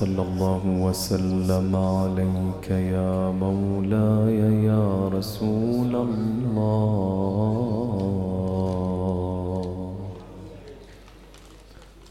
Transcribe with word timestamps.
صلى 0.00 0.22
الله 0.22 0.62
وسلم 0.86 1.76
عليك 1.76 2.66
يا 2.70 3.30
مولاي 3.30 4.38
يا 4.64 5.08
رسول 5.08 5.92
الله. 6.08 7.54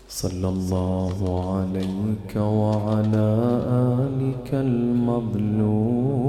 صلى 0.09 0.49
الله 0.49 1.17
عليك 1.55 2.33
وعلى 2.35 3.29
آلك 3.99 4.49
المظلومين 4.53 6.23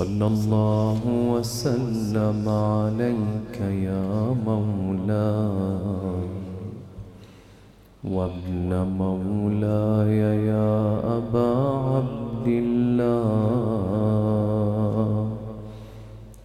صلى 0.00 0.26
الله 0.26 1.00
وسلم 1.32 2.48
عليك 2.48 3.56
يا 3.60 4.34
مولاي 4.46 6.28
وابن 8.04 8.70
مولاي 9.02 10.18
يا 10.52 10.80
أبا 11.16 11.50
عبد 11.94 12.46
الله 12.48 13.30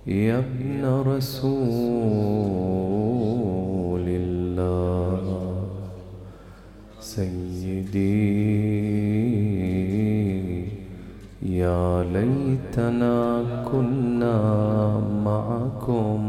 يا 0.08 0.38
ابن 0.40 0.82
رسول 1.12 1.76
الله 4.08 5.24
سيدي 7.00 8.65
يا 11.66 12.04
ليتنا 12.04 13.44
كنا 13.72 14.40
معكم 15.26 16.22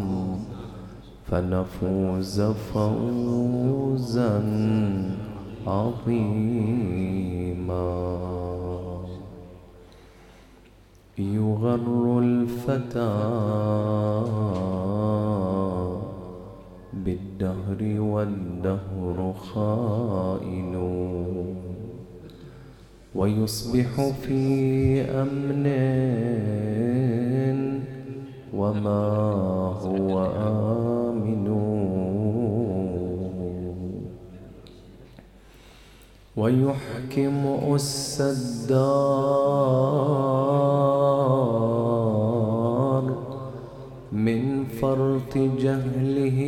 فنفوز 1.26 2.40
فوزا 2.40 4.32
عظيما. 5.66 6.96
يغر 11.18 12.18
الفتى 12.18 13.16
بالدهر 16.92 17.80
والدهر 18.00 19.34
خائن. 19.54 20.74
ويصبح 23.16 24.10
في 24.22 25.02
أمن 25.02 25.66
وما 28.54 29.02
هو 29.82 30.12
آمن. 30.24 30.76
ويحكم 36.36 37.46
أس 37.74 38.20
الدار 38.20 38.86
من 44.12 44.64
فرط 44.64 45.38
جهله 45.38 46.38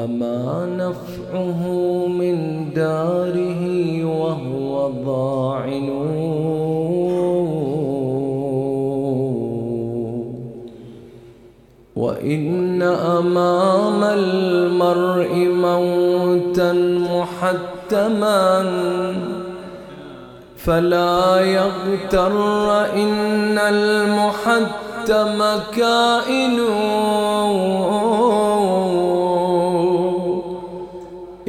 وما 0.00 0.66
نفعه 0.76 1.60
من 2.08 2.64
داره 2.74 3.62
وهو 4.04 4.90
ضاعن. 5.04 5.88
وإن 11.96 12.82
أمام 12.82 14.04
المرء 14.04 15.34
موتا 15.36 16.72
محتما. 17.12 18.64
فلا 20.56 21.40
يغتر 21.40 22.70
إن 22.94 23.58
المحتم 23.58 25.38
كائن. 25.76 26.60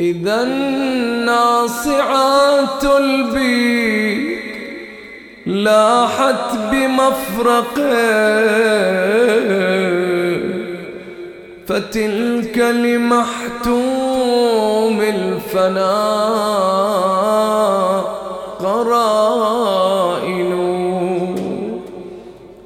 إذا 0.02 0.44
الناصعات 0.44 1.96
البيت 2.86 4.42
لاحت 5.46 6.56
بمفرقه 6.72 7.92
فتلك 11.68 12.58
لمحتوم 12.58 13.82
الفناء 15.02 15.92
قرائن 18.60 20.54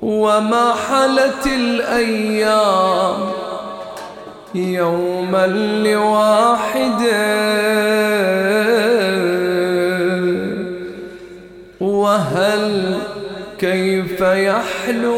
وما 0.01 0.74
حلت 0.74 1.47
الأيام 1.47 3.34
يوما 4.56 5.48
لواحد 5.84 7.02
وهل 11.82 13.00
كيف 13.60 14.22
يحلو 14.22 15.16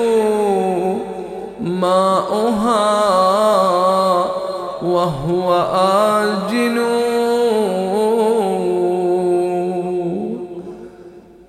ماؤها 1.61 2.87
وهو 4.81 5.53
آجن 6.21 6.77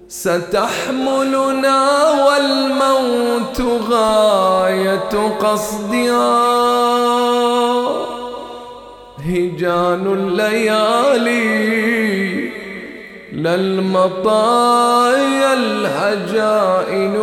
ستحملنا 0.08 1.78
والموت 2.26 3.60
غاية 3.90 5.38
قصدها. 5.40 6.78
هجان 9.28 10.04
الليالي 10.18 11.48
للمطايا 13.32 14.72
الهجائن. 15.52 17.16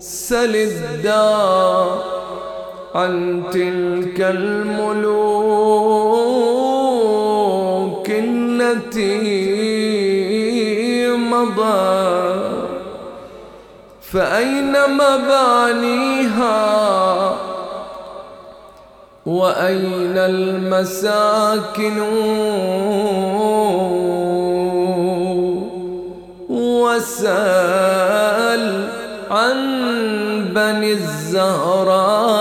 سل 0.00 0.56
الدار 0.56 2.02
عن 2.94 3.42
تلك 3.52 4.20
الملوك 4.20 5.20
التي 8.10 9.30
مضى. 11.16 12.10
فأين 14.12 14.74
مبانيها؟ 14.94 16.60
وأين 19.30 20.18
المساكن؟ 20.18 22.00
وسأل 26.90 28.88
عن 29.30 29.58
بني 30.54 30.92
الزهراء 30.92 32.40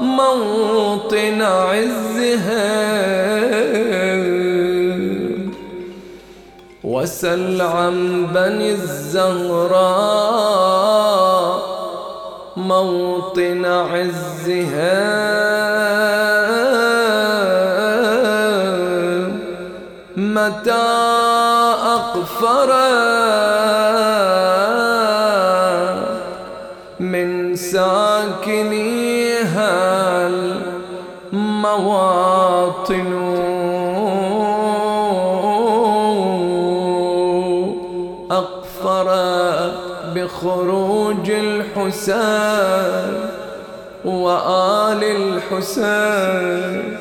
موطن 0.00 1.42
عزهم 1.42 2.60
وسل 6.84 7.60
عن 7.60 8.26
بني 8.34 8.70
الزهراء 8.70 10.69
موطن 12.82 13.64
عزهم 13.64 14.70
متى 20.16 20.72
أقفرت 21.96 22.70
من 27.00 27.56
ساكنيها 27.56 29.00
المواطن؟ 31.32 32.30
أقفر 38.30 39.08
بخروج 40.14 41.30
الحسين. 41.30 42.59
وآل 44.04 45.04
الحسين 45.04 46.96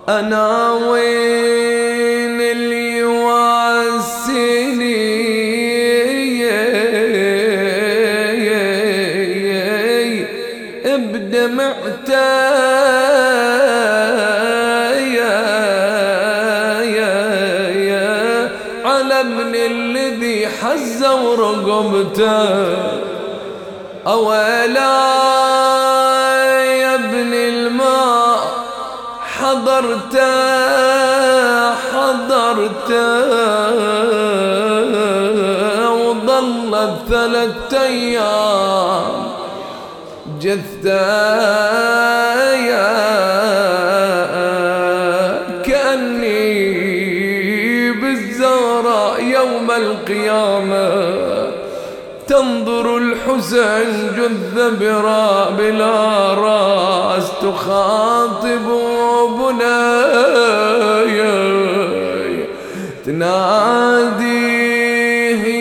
أنا 0.09 0.60
رقبته 21.81 22.49
أولا 24.06 25.00
يا 26.62 26.94
ابن 26.94 27.35
الماء 27.35 28.41
حضرته 29.41 30.61
حضرته 31.75 33.00
وظلت 35.93 36.94
ثلاثة 37.09 37.82
أيام 37.82 39.31
جثته 40.41 42.19
الحزن 53.52 54.17
جث 54.17 54.55
برا 54.81 55.50
بلا 55.50 56.35
راس 56.35 57.31
تخاطب 57.43 58.67
بنايا 59.38 60.91
تناديه 63.06 64.44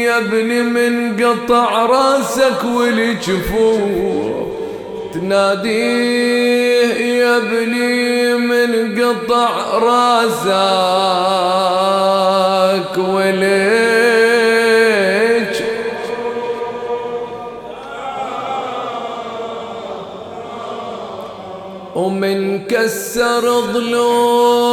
يا 0.05 0.17
ابني 0.17 0.61
من 0.61 1.15
قطع 1.25 1.85
راسك 1.85 2.63
والجفوف 2.75 4.47
تناديه 5.13 6.93
يا 7.19 7.37
ابني 7.37 8.33
من 8.33 9.01
قطع 9.01 9.49
راسك 9.77 10.59
ولي 12.97 14.28
كسر 22.69 23.59
ضلوعك 23.59 24.69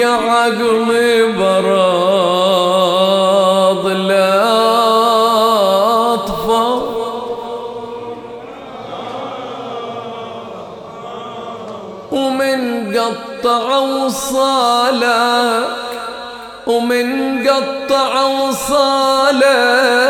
يا 0.00 0.08
عقلي 0.08 1.32
براض 1.32 2.12
أطفى 6.14 6.80
ومن 12.12 12.92
قطع 12.96 13.78
وصالك 13.78 15.66
ومن 16.66 17.38
قطع 17.48 18.22
وصالك 18.24 20.01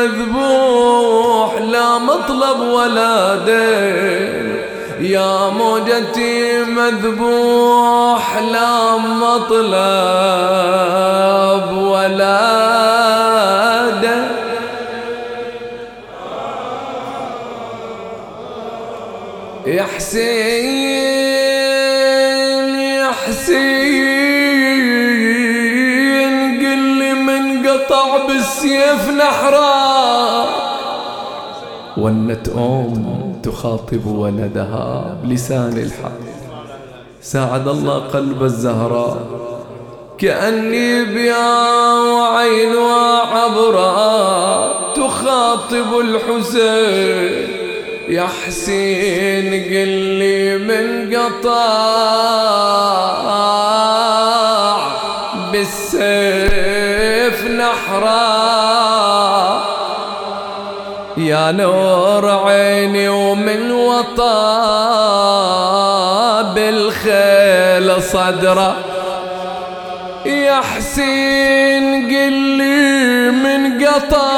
مذبوح 0.00 1.60
لا 1.60 1.98
مطلب 1.98 2.60
ولا 2.60 3.34
دين. 3.34 4.60
يا 5.00 5.48
موجتي 5.48 6.64
مذبوح 6.64 8.38
لا 8.52 8.96
مطلب 8.96 9.66
ولا 11.76 12.60
يا 19.66 19.82
حسين 19.82 20.70
يا 22.78 23.10
حسين 23.26 23.90
قل 26.58 26.78
لي 26.78 27.14
من 27.14 27.68
قطع 27.68 28.26
بالسيف 28.26 29.08
نحرا 29.08 29.89
ولت 32.00 32.48
أم 32.48 33.32
تخاطب 33.42 34.06
ولدها 34.06 35.16
بلسان 35.24 35.78
الحق. 35.78 36.20
ساعد 37.22 37.68
الله 37.68 37.98
قلب 37.98 38.42
الزهراء. 38.42 39.26
كأني 40.18 41.04
بيا 41.04 41.60
وعينها 41.98 43.20
عبرا 43.20 44.68
تخاطب 44.94 46.00
الحسين. 46.00 47.48
يا 48.08 48.26
حسين 48.26 49.64
قل 49.64 49.88
لي 50.20 50.58
من 50.58 51.16
قطع 51.16 51.70
بالسيف. 55.52 56.49
نور 61.52 62.28
عيني 62.28 63.08
ومن 63.08 63.72
وطا 63.72 64.32
بالخيل 66.42 68.02
صدرة. 68.02 68.76
يا 70.26 70.60
حسين 70.60 72.06
قل 72.06 72.32
لي 72.32 73.30
من 73.30 73.84
قطع 73.84 74.30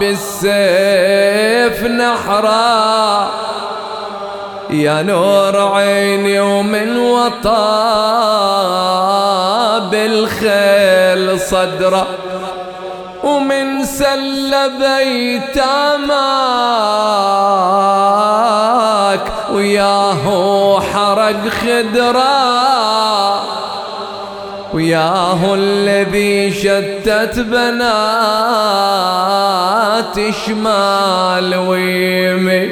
بالسيف 0.00 1.82
نحرا 1.84 3.28
يا 4.70 5.02
نور 5.02 5.74
عيني 5.74 6.40
ومن 6.40 6.98
وطا 6.98 7.68
بالخيل 9.78 11.40
صدرة. 11.40 12.06
ومن 13.24 13.84
سل 13.84 14.54
بيتامك 14.78 15.62
وياه 19.52 20.80
حرق 20.80 21.48
خدرة. 21.48 22.48
وياه 24.74 25.54
الذي 25.54 26.50
شتت 26.50 27.40
بنات 27.40 27.88
شمال 30.46 31.54
ويمين 31.54 32.70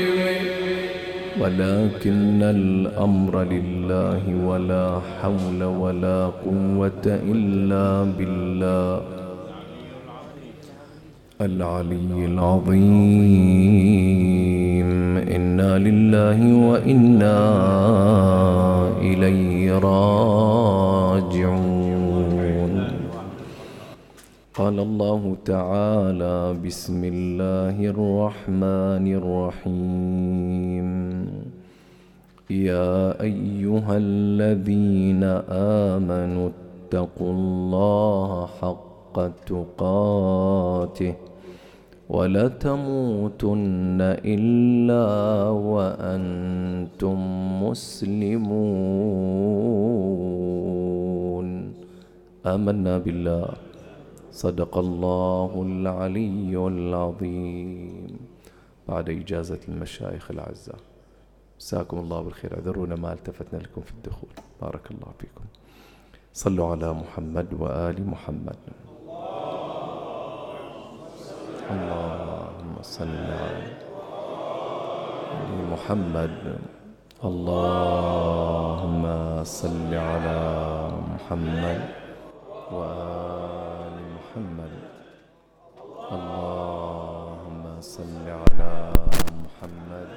ولكن 1.41 2.43
الأمر 2.43 3.43
لله 3.43 4.23
ولا 4.45 5.01
حول 5.23 5.65
ولا 5.65 6.31
قوة 6.45 7.07
إلا 7.07 8.13
بالله. 8.19 9.26
العلي 11.41 12.27
العظيم. 12.33 12.81
إنا 15.17 15.79
لله 15.79 16.55
وإنا 16.69 17.41
إليه 19.01 19.79
راجعون. 19.79 21.27
قال 24.55 24.79
الله 24.79 25.37
تعالى 25.45 26.57
بسم 26.65 27.05
الله 27.05 27.77
الرحمن 27.85 29.07
الرحيم. 29.21 30.89
يا 32.51 33.23
أيها 33.23 33.97
الذين 33.97 35.25
آمنوا 35.85 36.49
اتقوا 36.49 37.33
الله 37.33 38.47
حق 38.61 38.86
تقاته 39.47 41.15
ولا 42.09 42.49
تموتن 42.49 43.99
إلا 44.01 45.07
وأنتم 45.49 47.19
مسلمون. 47.63 48.67
آمنا 52.47 52.99
بالله. 52.99 53.49
صدق 54.33 54.79
الله 54.79 55.63
العلي 55.63 56.67
العظيم. 56.67 58.07
بعد 58.89 59.11
إجازة 59.11 59.61
المشايخ 59.69 60.31
الأعزاء. 60.31 60.77
مساكم 61.59 61.99
الله 61.99 62.21
بالخير. 62.23 62.55
أعذرونا 62.55 62.95
ما 62.95 63.13
التفتنا 63.13 63.59
لكم 63.59 63.81
في 63.81 63.93
الدخول. 63.93 64.31
بارك 64.63 64.91
الله 64.91 65.11
فيكم. 65.19 65.45
صلوا 66.33 66.67
على 66.67 66.93
محمد 66.93 67.47
وآل 67.61 68.11
محمد. 68.11 68.57
اللهم 71.67 72.79
صل 72.83 73.27
على 73.27 73.75
محمد. 75.73 76.59
اللهم 77.25 79.05
صل 79.45 79.91
على 79.95 80.41
محمد 81.11 81.81
وآل 82.71 83.97
محمد. 84.15 84.75
اللهم 86.13 87.63
صل 87.81 88.27
على 88.27 88.93
محمد. 89.43 90.11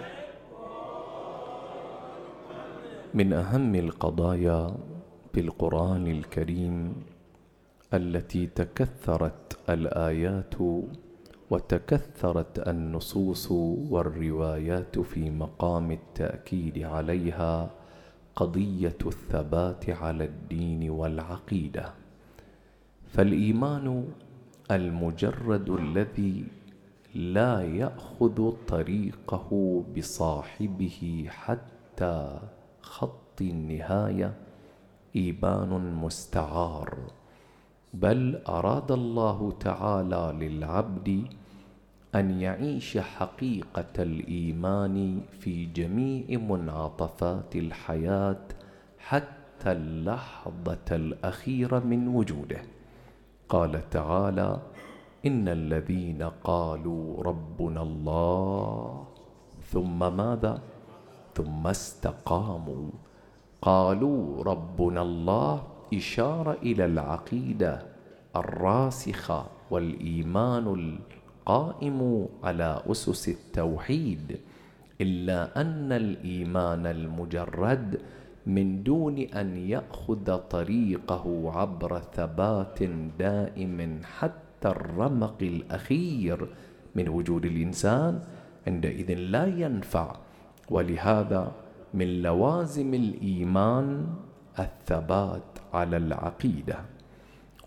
من 3.14 3.34
أهم 3.34 3.76
القضايا 3.76 4.62
في 5.34 5.40
القرآن 5.40 6.08
الكريم 6.08 6.94
التي 7.94 8.48
تكثرت 8.48 9.58
الآيات 9.70 10.56
وتكثرت 11.50 12.68
النصوص 12.68 13.52
والروايات 13.92 15.00
في 15.00 15.30
مقام 15.30 15.92
التأكيد 15.92 16.84
عليها 16.84 17.70
قضية 18.36 18.98
الثبات 19.06 19.90
على 19.90 20.26
الدين 20.26 20.90
والعقيدة. 20.90 21.94
فالإيمان 23.08 24.06
المجرد 24.72 25.70
الذي 25.70 26.46
لا 27.16 27.62
يأخذ 27.62 28.52
طريقه 28.68 29.84
بصاحبه 29.98 31.28
حتى 31.30 32.40
خط 32.82 33.42
النهاية 33.42 34.34
إيمان 35.16 35.96
مستعار. 35.96 36.98
بل 37.94 38.42
أراد 38.48 38.92
الله 38.92 39.54
تعالى 39.60 40.48
للعبد 40.48 41.39
أن 42.16 42.42
يعيش 42.42 42.98
حقيقة 42.98 43.94
الإيمان 44.00 45.22
في 45.40 45.66
جميع 45.66 46.40
منعطفات 46.40 47.56
الحياة 47.56 48.46
حتى 49.00 49.72
اللحظة 49.72 50.88
الأخيرة 50.92 51.80
من 51.80 52.08
وجوده. 52.08 52.62
قال 53.50 53.90
تعالى 53.90 54.62
إن 55.26 55.48
الذين 55.48 56.24
قالوا 56.44 57.24
ربنا 57.24 57.82
الله 57.82 59.08
ثم 59.62 60.18
ماذا؟ 60.18 60.62
ثم 61.36 61.68
استقاموا. 61.68 62.90
قالوا 63.62 64.44
ربنا 64.44 65.02
الله 65.02 65.64
إشارة 65.94 66.52
إلى 66.52 66.86
العقيدة 66.86 67.86
الراسخة 68.36 69.46
والإيمان 69.72 70.68
القائم 71.50 72.28
على 72.44 72.82
أسس 72.86 73.30
التوحيد 73.30 74.38
إلا 75.02 75.62
أن 75.62 75.92
الإيمان 75.92 76.86
المجرد 76.86 78.02
من 78.46 78.84
دون 78.84 79.18
أن 79.18 79.58
يأخذ 79.58 80.38
طريقه 80.38 81.52
عبر 81.58 82.02
ثبات 82.14 82.84
دائم 83.20 84.02
حتى 84.04 84.68
الرمق 84.68 85.38
الأخير 85.42 86.48
من 86.96 87.10
وجود 87.10 87.46
الإنسان 87.46 88.22
عندئذ 88.68 89.14
لا 89.14 89.46
ينفع. 89.46 90.16
ولهذا 90.70 91.52
من 91.94 92.22
لوازم 92.22 92.94
الإيمان 92.94 94.06
الثبات 94.60 95.50
على 95.74 95.98
العقيدة. 95.98 96.78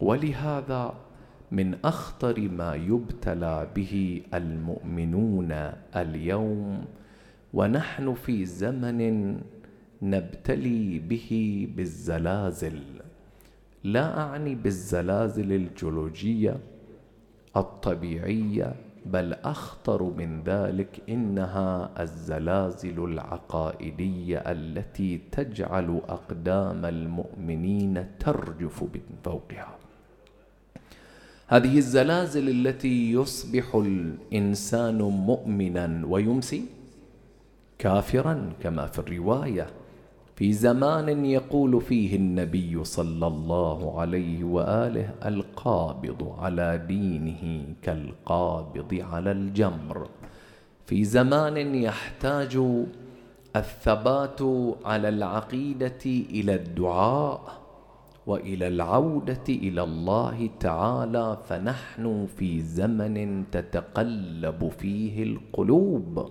ولهذا 0.00 0.94
من 1.52 1.74
أخطر 1.84 2.40
ما 2.40 2.74
يبتلى 2.74 3.68
به 3.76 4.22
المؤمنون 4.34 5.52
اليوم 5.96 6.84
ونحن 7.54 8.14
في 8.14 8.44
زمن 8.44 9.40
نبتلي 10.02 10.98
به 10.98 11.30
بالزلازل. 11.76 12.80
لا 13.84 14.20
أعني 14.20 14.54
بالزلازل 14.54 15.52
الجيولوجية 15.52 16.56
الطبيعية 17.56 18.74
بل 19.06 19.32
أخطر 19.32 20.02
من 20.02 20.42
ذلك 20.42 21.02
إنها 21.08 22.02
الزلازل 22.02 23.04
العقائدية 23.04 24.38
التي 24.38 25.20
تجعل 25.32 26.00
أقدام 26.08 26.84
المؤمنين 26.84 28.06
ترجف 28.18 28.82
من 28.82 29.16
فوقها. 29.24 29.81
هذه 31.52 31.78
الزلازل 31.78 32.48
التي 32.48 33.12
يصبح 33.12 33.74
الإنسان 33.74 34.98
مؤمنا 35.02 36.02
ويمسي 36.06 36.64
كافرا 37.78 38.52
كما 38.62 38.86
في 38.86 38.98
الرواية. 38.98 39.66
في 40.36 40.52
زمان 40.52 41.24
يقول 41.24 41.80
فيه 41.80 42.16
النبي 42.16 42.84
صلى 42.84 43.26
الله 43.26 44.00
عليه 44.00 44.44
وآله 44.44 45.10
القابض 45.24 46.34
على 46.38 46.84
دينه 46.88 47.64
كالقابض 47.82 48.94
على 49.12 49.32
الجمر. 49.32 50.08
في 50.86 51.04
زمان 51.04 51.74
يحتاج 51.74 52.60
الثبات 53.56 54.40
على 54.84 55.08
العقيدة 55.08 56.04
إلى 56.06 56.54
الدعاء 56.54 57.61
وإلى 58.26 58.66
العودة 58.68 59.46
إلى 59.48 59.82
الله 59.82 60.50
تعالى 60.60 61.38
فنحن 61.44 62.26
في 62.36 62.60
زمن 62.60 63.44
تتقلب 63.50 64.68
فيه 64.78 65.22
القلوب. 65.22 66.30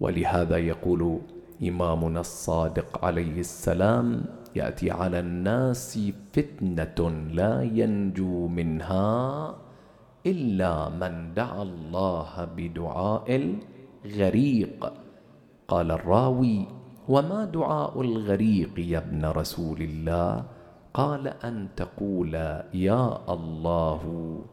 ولهذا 0.00 0.56
يقول 0.56 1.18
إمامنا 1.62 2.20
الصادق 2.20 3.04
عليه 3.04 3.40
السلام 3.40 4.24
يأتي 4.56 4.90
على 4.90 5.20
الناس 5.20 5.98
فتنة 6.32 6.98
لا 7.34 7.62
ينجو 7.62 8.48
منها 8.48 9.54
إلا 10.26 10.88
من 10.88 11.34
دعا 11.34 11.62
الله 11.62 12.48
بدعاء 12.56 13.26
الغريق. 14.04 14.92
قال 15.68 15.90
الراوي 15.90 16.66
وما 17.08 17.44
دعاء 17.44 18.00
الغريق 18.00 18.74
يا 18.78 18.98
ابن 18.98 19.26
رسول 19.26 19.82
الله؟ 19.82 20.59
قال 20.94 21.28
أن 21.28 21.68
تقول 21.76 22.34
يا 22.74 23.32
الله 23.32 24.02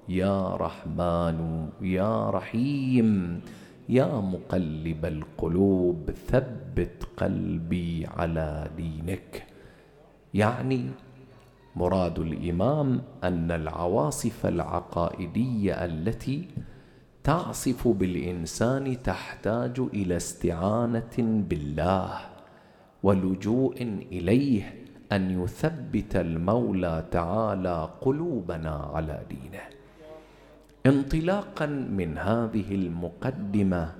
يا 0.09 0.55
رحمن 0.55 1.69
يا 1.81 2.29
رحيم 2.29 3.41
يا 3.89 4.19
مقلب 4.19 5.05
القلوب 5.05 6.11
ثبت 6.27 7.07
قلبي 7.17 8.07
على 8.17 8.69
دينك. 8.77 9.45
يعني 10.33 10.85
مراد 11.75 12.19
الإمام 12.19 13.01
أن 13.23 13.51
العواصف 13.51 14.45
العقائدية 14.45 15.73
التي 15.85 16.47
تعصف 17.23 17.87
بالإنسان 17.87 19.03
تحتاج 19.03 19.79
إلى 19.79 20.17
استعانة 20.17 21.17
بالله 21.19 22.19
ولجوء 23.03 23.81
إليه 24.11 24.86
أن 25.11 25.43
يثبت 25.43 26.15
المولى 26.15 27.05
تعالى 27.11 27.89
قلوبنا 28.01 28.89
على 28.93 29.21
دينه. 29.29 29.63
انطلاقا 30.85 31.65
من 31.65 32.17
هذه 32.17 32.75
المقدمة 32.75 33.91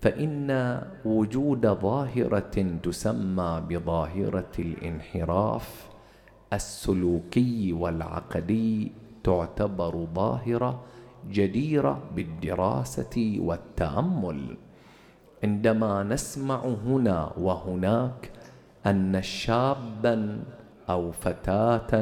فإن 0.00 0.80
وجود 1.04 1.66
ظاهرة 1.66 2.78
تسمى 2.82 3.62
بظاهرة 3.68 4.54
الانحراف 4.58 5.88
السلوكي 6.52 7.72
والعقدي 7.72 8.92
تعتبر 9.24 10.06
ظاهرة 10.14 10.80
جديرة 11.30 12.02
بالدراسة 12.16 13.36
والتأمل. 13.40 14.56
عندما 15.44 16.02
نسمع 16.02 16.60
هنا 16.64 17.32
وهناك 17.38 18.30
أن 18.86 19.22
شابا 19.22 20.40
أو 20.90 21.12
فتاه 21.12 21.92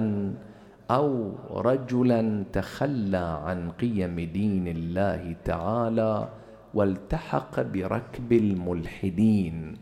أو 0.91 1.33
رجلا 1.51 2.45
تخلى 2.53 3.41
عن 3.47 3.71
قيم 3.71 4.21
دين 4.21 4.69
الله 4.69 5.37
تعالى 5.45 6.29
والتحق 6.75 7.61
بركب 7.61 8.33
الملحدين 8.33 9.77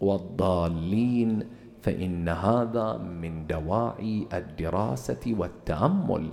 والضالين 0.00 1.48
فإن 1.82 2.28
هذا 2.28 2.96
من 2.96 3.46
دواعي 3.46 4.26
الدراسة 4.32 5.24
والتأمل. 5.26 6.30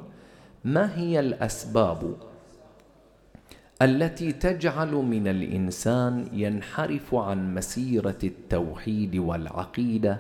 ما 0.65 0.97
هي 0.97 1.19
الأسباب؟ 1.19 2.15
التي 3.83 4.31
تجعل 4.31 4.91
من 4.91 5.27
الإنسان 5.27 6.27
ينحرف 6.33 7.15
عن 7.15 7.53
مسيرة 7.55 8.21
التوحيد 8.23 9.15
والعقيدة 9.15 10.19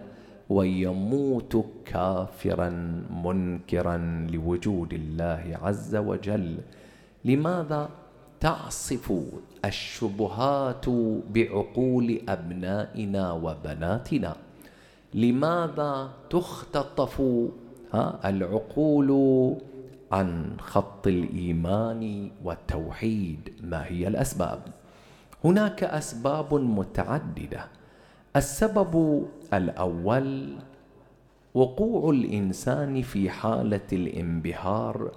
ويموت 0.49 1.65
كافرا 1.85 2.69
منكرا 3.25 4.27
لوجود 4.31 4.93
الله 4.93 5.57
عز 5.61 5.95
وجل. 5.95 6.57
لماذا 7.25 7.89
تعصف 8.39 9.13
الشبهات 9.65 10.85
بعقول 11.35 12.21
أبنائنا 12.29 13.31
وبناتنا؟ 13.31 14.35
لماذا 15.13 16.09
تختطف 16.29 17.21
العقول 18.25 19.09
عن 20.13 20.57
خط 20.59 21.07
الإيمان 21.07 22.31
والتوحيد 22.43 23.53
ما 23.63 23.85
هي 23.85 24.07
الأسباب؟ 24.07 24.59
هناك 25.43 25.83
أسباب 25.83 26.53
متعددة. 26.53 27.65
السبب 28.35 29.25
الأول 29.53 30.53
وقوع 31.53 32.09
الإنسان 32.09 33.01
في 33.01 33.29
حالة 33.29 33.87
الانبهار 33.93 35.11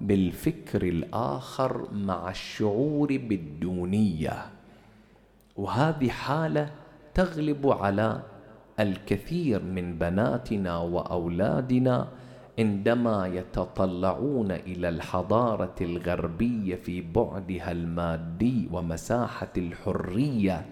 بالفكر 0.00 0.82
الآخر 0.82 1.92
مع 1.92 2.30
الشعور 2.30 3.08
بالدونية. 3.08 4.46
وهذه 5.56 6.08
حالة 6.08 6.70
تغلب 7.14 7.66
على 7.66 8.20
الكثير 8.80 9.62
من 9.62 9.98
بناتنا 9.98 10.78
وأولادنا 10.78 12.08
عندما 12.58 13.26
يتطلعون 13.26 14.50
إلى 14.50 14.88
الحضارة 14.88 15.74
الغربية 15.80 16.74
في 16.74 17.00
بعدها 17.00 17.72
المادي 17.72 18.68
ومساحة 18.72 19.52
الحرية 19.56 20.66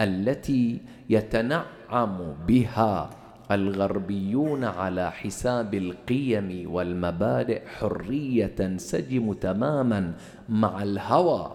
التي 0.00 0.80
يتنعم 1.10 2.34
بها 2.48 3.10
الغربيون 3.50 4.64
على 4.64 5.10
حساب 5.10 5.74
القيم 5.74 6.72
والمبادئ 6.72 7.66
حرية 7.66 8.46
تنسجم 8.46 9.32
تماما 9.32 10.12
مع 10.48 10.82
الهوى. 10.82 11.52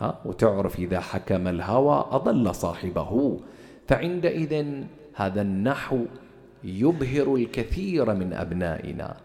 ها 0.00 0.18
وتعرف 0.24 0.78
إذا 0.78 1.00
حكم 1.00 1.48
الهوى 1.48 2.04
أضل 2.10 2.54
صاحبه. 2.54 3.40
فعندئذ 3.88 4.64
هذا 5.14 5.42
النحو 5.42 5.98
يبهر 6.64 7.34
الكثير 7.34 8.14
من 8.14 8.32
أبنائنا. 8.32 9.16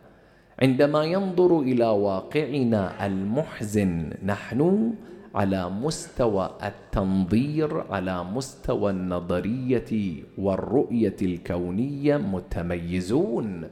عندما 0.62 1.03
ينظر 1.03 1.60
إلى 1.60 1.86
واقعنا 1.86 3.06
المحزن 3.06 4.10
نحن 4.25 4.94
على 5.36 5.70
مستوى 5.70 6.50
التنظير 6.63 7.91
على 7.91 8.24
مستوى 8.24 8.91
النظرية 8.91 10.24
والرؤية 10.38 11.15
الكونية 11.22 12.17
متميزون. 12.17 13.67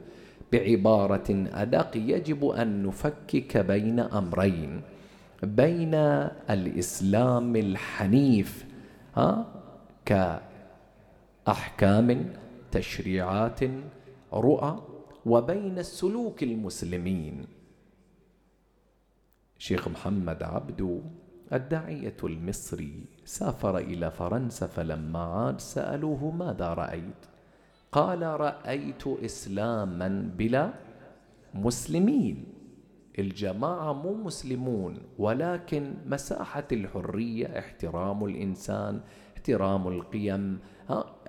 بعبارة 0.52 1.46
أدق 1.54 1.96
يجب 1.96 2.44
أن 2.46 2.82
نفكك 2.86 3.56
بين 3.56 4.00
أمرين. 4.00 4.80
بين 5.42 5.94
الإسلام 6.50 7.56
الحنيف 7.56 8.64
ها 9.16 9.46
كأحكام 11.46 12.08
تشريعات 12.76 13.60
رؤى 14.32 14.72
وبين 15.26 15.78
السلوك 15.78 16.42
المسلمين 16.42 17.46
شيخ 19.58 19.88
محمد 19.88 20.42
عبدو 20.42 21.00
الداعية 21.52 22.16
المصري 22.24 23.04
سافر 23.24 23.78
إلى 23.78 24.10
فرنسا 24.10 24.66
فلما 24.66 25.18
عاد 25.18 25.60
سألوه 25.60 26.30
ماذا 26.30 26.68
رأيت؟ 26.74 27.22
قال 27.92 28.22
رأيت 28.22 29.06
إسلاما 29.06 30.08
بلا 30.38 30.74
مسلمين 31.54 32.44
الجماعة 33.18 33.92
مو 33.92 34.14
مسلمون 34.14 34.98
ولكن 35.18 35.94
مساحة 36.06 36.68
الحرية 36.72 37.58
احترام 37.58 38.24
الإنسان 38.24 39.00
احترام 39.36 39.88
القيم 39.88 40.58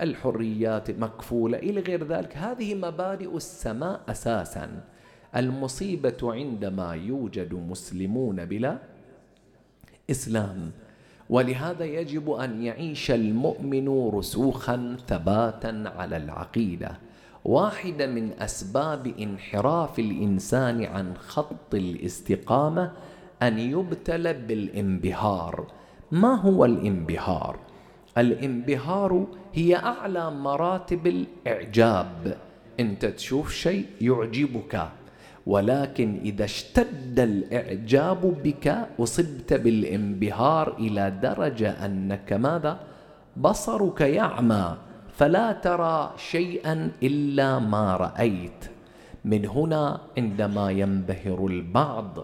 الحريات 0.02 0.92
مكفولة 0.92 1.58
إلى 1.58 1.82
غير 1.82 2.04
ذلك 2.04 2.38
هذه 2.38 2.76
مبادئ 2.76 3.38
السماء 3.38 4.02
أساسا. 4.10 4.84
المصيبة 5.36 6.18
عندما 6.24 6.94
يوجد 6.94 7.54
مسلمون 7.54 8.46
بلا 8.46 8.78
إسلام. 10.12 10.72
ولهذا 11.30 11.86
يجب 11.86 12.32
أن 12.32 12.64
يعيش 12.64 13.12
المؤمن 13.12 14.10
رسوخا 14.10 14.98
ثباتا 15.08 15.84
على 15.98 16.18
العقيدة. 16.18 16.98
واحدة 17.46 18.08
من 18.08 18.32
أسباب 18.40 19.08
انحراف 19.08 20.00
الإنسان 20.00 20.84
عن 20.84 21.18
خط 21.18 21.74
الاستقامة 21.74 22.92
أن 23.42 23.60
يبتلى 23.60 24.34
بالانبهار. 24.34 25.68
ما 26.12 26.36
هو 26.36 26.66
الانبهار؟ 26.66 27.67
الانبهار 28.18 29.28
هي 29.54 29.76
أعلى 29.76 30.32
مراتب 30.32 31.08
الإعجاب 31.08 32.38
أنت 32.80 33.06
تشوف 33.06 33.54
شيء 33.54 33.86
يعجبك 34.02 34.90
ولكن 35.48 36.20
إذا 36.26 36.46
اشتد 36.46 37.20
الإعجاب 37.20 38.44
بك 38.44 38.88
أصبت 39.00 39.54
بالانبهار 39.54 40.78
إلى 40.78 41.12
درجة 41.22 41.86
أنك 41.86 42.34
ماذا؟ 42.34 42.80
بصرك 43.38 44.02
يعمى 44.02 44.78
فلا 45.14 45.52
ترى 45.52 46.14
شيئا 46.18 46.92
إلا 47.04 47.60
ما 47.60 47.96
رأيت 47.96 48.66
من 49.26 49.46
هنا 49.46 50.00
عندما 50.18 50.72
ينبهر 50.72 51.46
البعض 51.46 52.18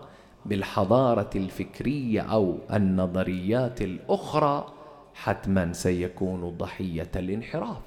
بالحضارة 0.46 1.30
الفكرية 1.36 2.22
أو 2.22 2.58
النظريات 2.74 3.82
الأخرى 3.82 4.66
حتما 5.14 5.74
سيكون 5.74 6.50
ضحية 6.50 7.12
الانحراف. 7.16 7.82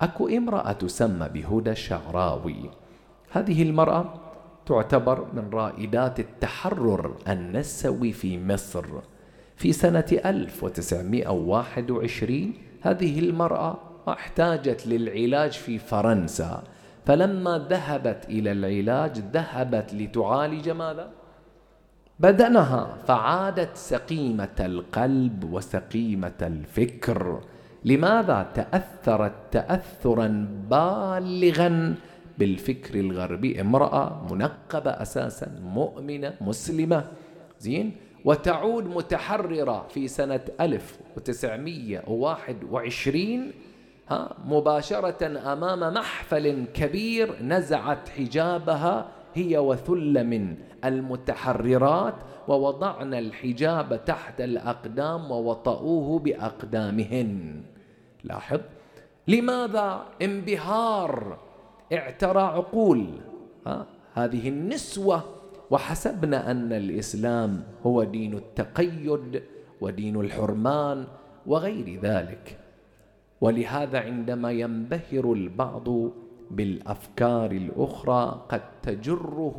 أكو 0.00 0.28
امرأة 0.28 0.72
تسمى 0.72 1.28
بهدى 1.28 1.70
الشعراوي 1.70 2.70
هذه 3.30 3.62
المرأة 3.62 4.14
تعتبر 4.66 5.26
من 5.32 5.50
رائدات 5.52 6.20
التحرر 6.20 7.16
النسوي 7.28 8.12
في 8.12 8.38
مصر. 8.38 8.86
في 9.56 9.72
سنة 9.72 10.20
1921 10.24 12.52
هذه 12.80 13.18
المرأة 13.18 13.78
احتاجت 14.08 14.86
للعلاج 14.86 15.52
في 15.52 15.78
فرنسا 15.78 16.62
فلما 17.06 17.66
ذهبت 17.70 18.24
إلى 18.28 18.52
العلاج 18.52 19.18
ذهبت 19.18 19.94
لتعالج 19.94 20.68
ماذا؟ 20.68 21.10
بدنها 22.20 22.96
فعادت 23.06 23.76
سقيمة 23.76 24.56
القلب 24.60 25.52
وسقيمة 25.52 26.32
الفكر. 26.42 27.40
لماذا 27.84 28.46
تأثرت 28.54 29.32
تأثرا 29.50 30.48
بالغا 30.70 31.94
بالفكر 32.38 33.00
الغربي؟ 33.00 33.60
امرأة 33.60 34.26
منقبة 34.30 34.90
أساسا 34.90 35.60
مؤمنة 35.64 36.34
مسلمة. 36.40 37.04
زين؟ 37.60 37.96
وتعود 38.24 38.86
متحررة 38.86 39.86
في 39.88 40.08
سنة 40.08 40.40
1921 40.60 43.52
ها؟ 44.08 44.36
مباشرة 44.44 45.52
أمام 45.52 45.94
محفل 45.94 46.64
كبير 46.74 47.42
نزعت 47.42 48.08
حجابها 48.08 49.08
هي 49.34 49.58
وثل 49.58 50.24
من 50.24 50.56
المتحررات 50.84 52.14
ووضعن 52.48 53.14
الحجاب 53.14 54.04
تحت 54.04 54.40
الأقدام 54.40 55.30
ووطؤوه 55.30 56.18
بأقدامهن. 56.18 57.62
لاحظ؟ 58.24 58.60
لماذا 59.28 60.04
انبهار 60.22 61.38
اعترى 61.92 62.42
عقول؟ 62.42 63.06
ها؟ 63.66 63.86
هذه 64.14 64.48
النسوة 64.48 65.22
وحسبنا 65.70 66.50
أن 66.50 66.72
الإسلام 66.72 67.62
هو 67.86 68.04
دين 68.04 68.34
التقيد 68.34 69.42
ودين 69.80 70.20
الحرمان 70.20 71.04
وغير 71.46 72.00
ذلك. 72.02 72.58
ولهذا 73.40 73.98
عندما 73.98 74.52
ينبهر 74.52 75.32
البعض 75.32 75.88
بالأفكار 76.50 77.50
الأخرى 77.50 78.46
قد 78.48 78.62
تجره 78.82 79.58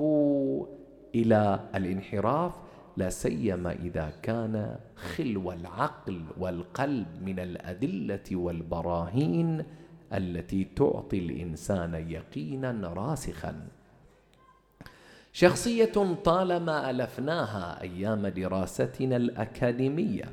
إلى 1.16 1.60
الانحراف. 1.76 2.52
لا 2.98 3.10
سيما 3.10 3.72
إذا 3.72 4.14
كان 4.22 4.76
خلو 4.96 5.52
العقل 5.52 6.22
والقلب 6.38 7.08
من 7.22 7.40
الأدلة 7.40 8.24
والبراهين 8.32 9.64
التي 10.14 10.64
تعطي 10.64 11.20
الإنسان 11.20 11.94
يقينا 12.10 12.94
راسخا. 12.94 13.68
شخصية 15.34 16.16
طالما 16.24 16.90
ألفناها 16.90 17.82
أيام 17.82 18.28
دراستنا 18.28 19.16
الأكاديمية 19.16 20.26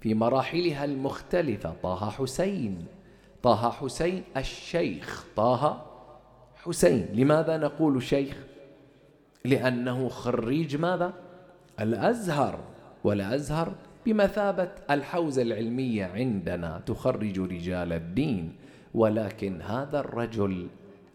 في 0.00 0.14
مراحلها 0.14 0.84
المختلفة 0.84 1.74
طه 1.82 2.10
حسين 2.10 2.86
طه 3.42 3.70
حسين 3.70 4.22
الشيخ. 4.36 5.24
طه 5.36 5.86
حسين. 6.56 7.08
لماذا 7.12 7.56
نقول 7.56 8.02
شيخ؟ 8.02 8.36
لأنه 9.44 10.08
خريج 10.08 10.76
ماذا؟ 10.76 11.12
الأزهر. 11.80 12.58
والأزهر 13.04 13.72
بمثابة 14.06 14.70
الحوزة 14.90 15.42
العلمية 15.42 16.04
عندنا. 16.04 16.80
تخرج 16.86 17.40
رجال 17.40 17.92
الدين. 17.92 18.52
ولكن 18.94 19.62
هذا 19.62 20.00
الرجل 20.00 20.68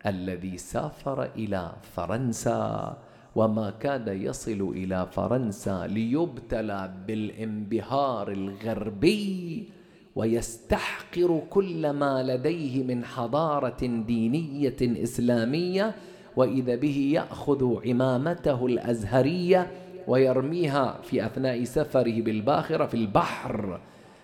الذي 0.05 0.57
سافر 0.57 1.23
إلى 1.23 1.73
فرنسا 1.95 2.97
وما 3.35 3.69
كاد 3.69 4.07
يصل 4.07 4.61
إلى 4.75 5.07
فرنسا 5.11 5.87
ليبتلى 5.87 6.93
بالانبهار 7.07 8.31
الغربي 8.31 9.69
ويستحقر 10.15 11.41
كل 11.49 11.89
ما 11.89 12.23
لديه 12.23 12.83
من 12.83 13.05
حضارة 13.05 13.85
دينية 14.07 14.75
إسلامية 14.81 15.95
وإذا 16.35 16.75
به 16.75 17.11
يأخذ 17.13 17.87
عمامته 17.87 18.65
الأزهرية 18.65 19.71
ويرميها 20.07 21.01
في 21.03 21.25
أثناء 21.25 21.63
سفره 21.63 22.21
بالباخرة 22.21 22.85
في 22.85 22.93
البحر. 22.93 23.79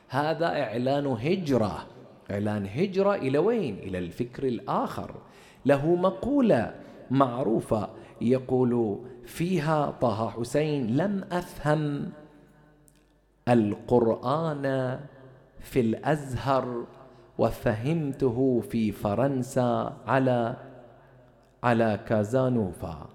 هذا 0.09 0.45
إعلان 0.45 1.05
هجرة. 1.05 1.87
إعلان 2.31 2.65
هجرة 2.65 3.15
إلى 3.15 3.37
وين؟ 3.37 3.77
إلى 3.77 3.97
الفكر 3.97 4.47
الآخر. 4.47 5.15
له 5.65 5.95
مقولة 5.95 6.75
معروفة 7.11 7.89
يقول 8.21 8.99
فيها 9.25 9.91
طه 10.01 10.29
حسين 10.29 10.97
لم 10.97 11.23
أفهم 11.31 12.09
القرآن 13.47 14.99
في 15.61 15.79
الأزهر 15.79 16.85
وفهمته 17.37 18.61
في 18.69 18.91
فرنسا 18.91 19.97
على 20.07 20.55
على 21.63 21.99
كازانوفا 22.07 23.09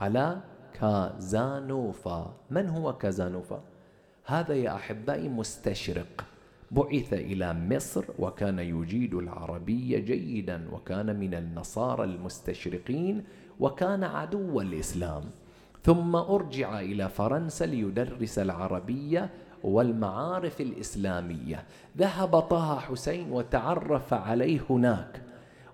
على 0.00 0.40
كازانوفا. 0.80 2.34
من 2.50 2.68
هو 2.68 2.92
كازانوفا؟ 2.92 3.62
هذا 4.24 4.54
يا 4.54 4.74
أحبائي 4.74 5.28
مستشرق. 5.28 6.24
بعث 6.70 7.12
إلى 7.12 7.54
مصر 7.54 8.04
وكان 8.18 8.58
يجيد 8.58 9.14
العربية 9.14 9.98
جيدا 9.98 10.68
وكان 10.72 11.20
من 11.20 11.34
النصارى 11.34 12.04
المستشرقين 12.04 13.24
وكان 13.60 14.04
عدو 14.04 14.60
الإسلام. 14.60 15.22
ثم 15.82 16.16
أرجع 16.16 16.80
إلى 16.80 17.08
فرنسا 17.08 17.64
ليدرس 17.64 18.38
العربية 18.38 19.30
والمعارف 19.64 20.60
الإسلامية. 20.60 21.64
ذهب 21.98 22.40
طه 22.40 22.78
حسين 22.78 23.32
وتعرف 23.32 24.14
عليه 24.14 24.60
هناك 24.70 25.22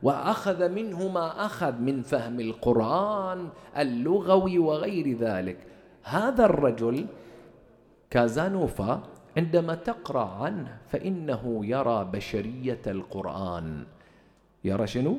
وأخذ 0.03 0.69
منه 0.69 1.09
ما 1.09 1.47
أخذ 1.47 1.73
من 1.73 2.03
فهم 2.03 2.41
القرآن 2.41 3.49
اللغوي 3.79 4.59
وغير 4.59 5.19
ذلك. 5.19 5.57
هذا 6.03 6.45
الرجل 6.45 7.07
كازانوفا 8.11 9.03
عندما 9.37 9.75
تقرأ 9.75 10.29
عنه 10.43 10.77
فإنه 10.89 11.61
يرى 11.67 12.09
بشرية 12.13 12.83
القرآن. 12.87 13.85
يرى 14.65 14.87
شنو؟ 14.87 15.19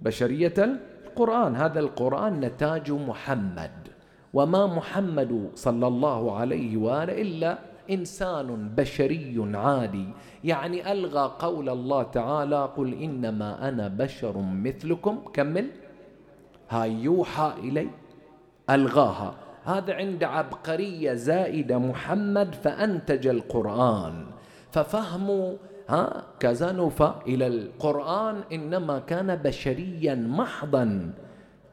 بشرية 0.00 0.54
القرآن. 0.58 1.56
هذا 1.56 1.80
القرآن 1.80 2.40
نتاج 2.40 2.92
محمد 2.92 3.88
وما 4.34 4.66
محمد 4.66 5.50
صلى 5.54 5.86
الله 5.86 6.36
عليه 6.36 6.76
وآله 6.76 7.22
إلا 7.22 7.58
إنسان 7.90 8.68
بشري 8.76 9.50
عادي. 9.54 10.06
يعني 10.44 10.92
ألغى 10.92 11.32
قول 11.38 11.68
الله 11.68 12.02
تعالى 12.02 12.68
قل 12.76 12.94
إنما 12.94 13.68
أنا 13.68 13.88
بشر 13.88 14.38
مثلكم. 14.38 15.18
كمل 15.32 15.66
هاي 16.70 16.92
يوحى 16.92 17.52
إلي. 17.58 17.88
ألغاها. 18.70 19.34
هذا 19.64 19.94
عند 19.94 20.24
عبقرية 20.24 21.14
زائدة 21.14 21.78
محمد 21.78 22.54
فأنتج 22.54 23.26
القرآن. 23.26 24.26
ففهم 24.70 25.56
ها 25.88 26.22
كازانوفا 26.40 27.22
إلى 27.26 27.46
القرآن 27.46 28.40
إنما 28.52 28.98
كان 28.98 29.36
بشريا 29.36 30.14
محضا. 30.14 31.12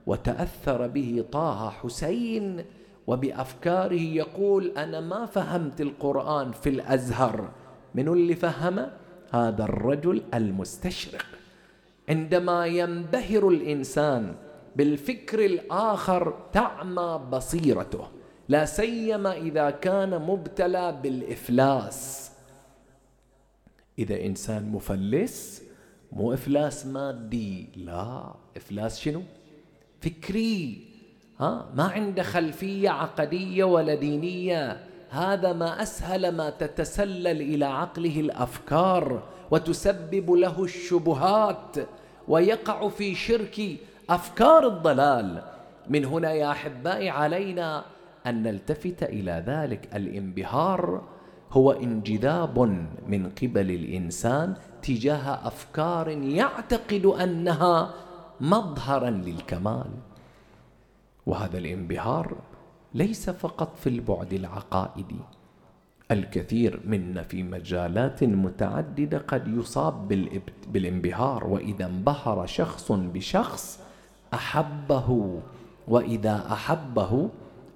وتأثر 0.05 0.87
به 0.87 1.25
طه 1.31 1.69
حسين. 1.69 2.65
وبأفكاره 3.07 3.93
يقول 3.93 4.77
أنا 4.77 4.99
ما 4.99 5.25
فهمت 5.25 5.81
القرآن 5.81 6.51
في 6.51 6.69
الأزهر. 6.69 7.51
من 7.95 8.07
اللي 8.07 8.35
فهم 8.35 8.87
هذا 9.31 9.63
الرجل 9.63 10.23
المستشرق. 10.33 11.25
عندما 12.09 12.65
ينبهر 12.65 13.49
الإنسان 13.49 14.35
بالفكر 14.75 15.45
الآخر 15.45 16.33
تعمى 16.53 17.21
بصيرته. 17.31 18.07
لا 18.49 18.65
سيما 18.65 19.33
إذا 19.37 19.69
كان 19.69 20.21
مبتلى 20.21 20.99
بالإفلاس. 21.03 22.31
إذا 23.99 24.25
إنسان 24.25 24.71
مفلس 24.71 25.63
مو 26.11 26.33
إفلاس 26.33 26.85
مادي 26.85 27.69
لا. 27.75 28.33
إفلاس 28.57 28.99
شنو؟ 28.99 29.21
فكري. 30.01 30.84
ها 31.39 31.65
ما؟ 31.75 31.83
عنده 31.83 32.23
خلفية 32.23 32.89
عقدية 32.89 33.63
ولا 33.63 33.95
دينية 33.95 34.79
هذا 35.09 35.53
ما 35.53 35.81
أسهل 35.81 36.35
ما 36.35 36.49
تتسلل 36.49 37.41
إلى 37.41 37.65
عقله 37.65 38.19
الأفكار 38.19 39.23
وتسبب 39.51 40.31
له 40.31 40.63
الشبهات 40.63 41.77
ويقع 42.27 42.89
في 42.89 43.15
شرك 43.15 43.61
أفكار 44.09 44.67
الضلال. 44.67 45.41
من 45.89 46.05
هنا 46.05 46.33
يا 46.33 46.51
احبائي 46.51 47.09
علينا 47.09 47.85
أن 48.27 48.43
نلتفت 48.43 49.03
إلى 49.03 49.43
ذلك. 49.47 49.95
الانبهار 49.95 51.01
هو 51.51 51.71
انجذاب 51.71 52.59
من 53.07 53.29
قبل 53.41 53.71
الإنسان 53.71 54.53
تجاه 54.81 55.47
أفكار 55.47 56.09
يعتقد 56.09 57.05
أنها 57.05 57.93
مظهرا 58.41 59.09
للكمال. 59.09 59.87
وهذا 61.25 61.57
الانبهار 61.57 62.35
ليس 62.93 63.29
فقط 63.29 63.75
في 63.77 63.89
البعد 63.89 64.33
العقائدي 64.33 65.19
الكثير 66.11 66.79
منا 66.85 67.23
في 67.23 67.43
مجالات 67.43 68.23
متعددة 68.23 69.17
قد 69.17 69.47
يصاب 69.47 70.07
بالانبهار 70.67 71.47
وإذا 71.47 71.85
انبهر 71.85 72.45
شخص 72.45 72.91
بشخص 72.91 73.79
أحبه 74.33 75.39
وإذا 75.87 76.45
أحبه 76.51 77.29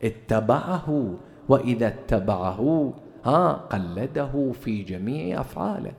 اتبعه 0.03 1.15
وإذا 1.49 1.87
اتبعه 1.87 2.93
ها 3.25 3.51
قلده 3.53 4.51
في 4.51 4.83
جميع 4.83 5.41
أفعاله. 5.41 5.91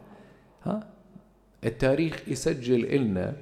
ها 0.65 0.81
التاريخ 1.65 2.29
يسجل 2.29 2.97
لنا 2.97 3.33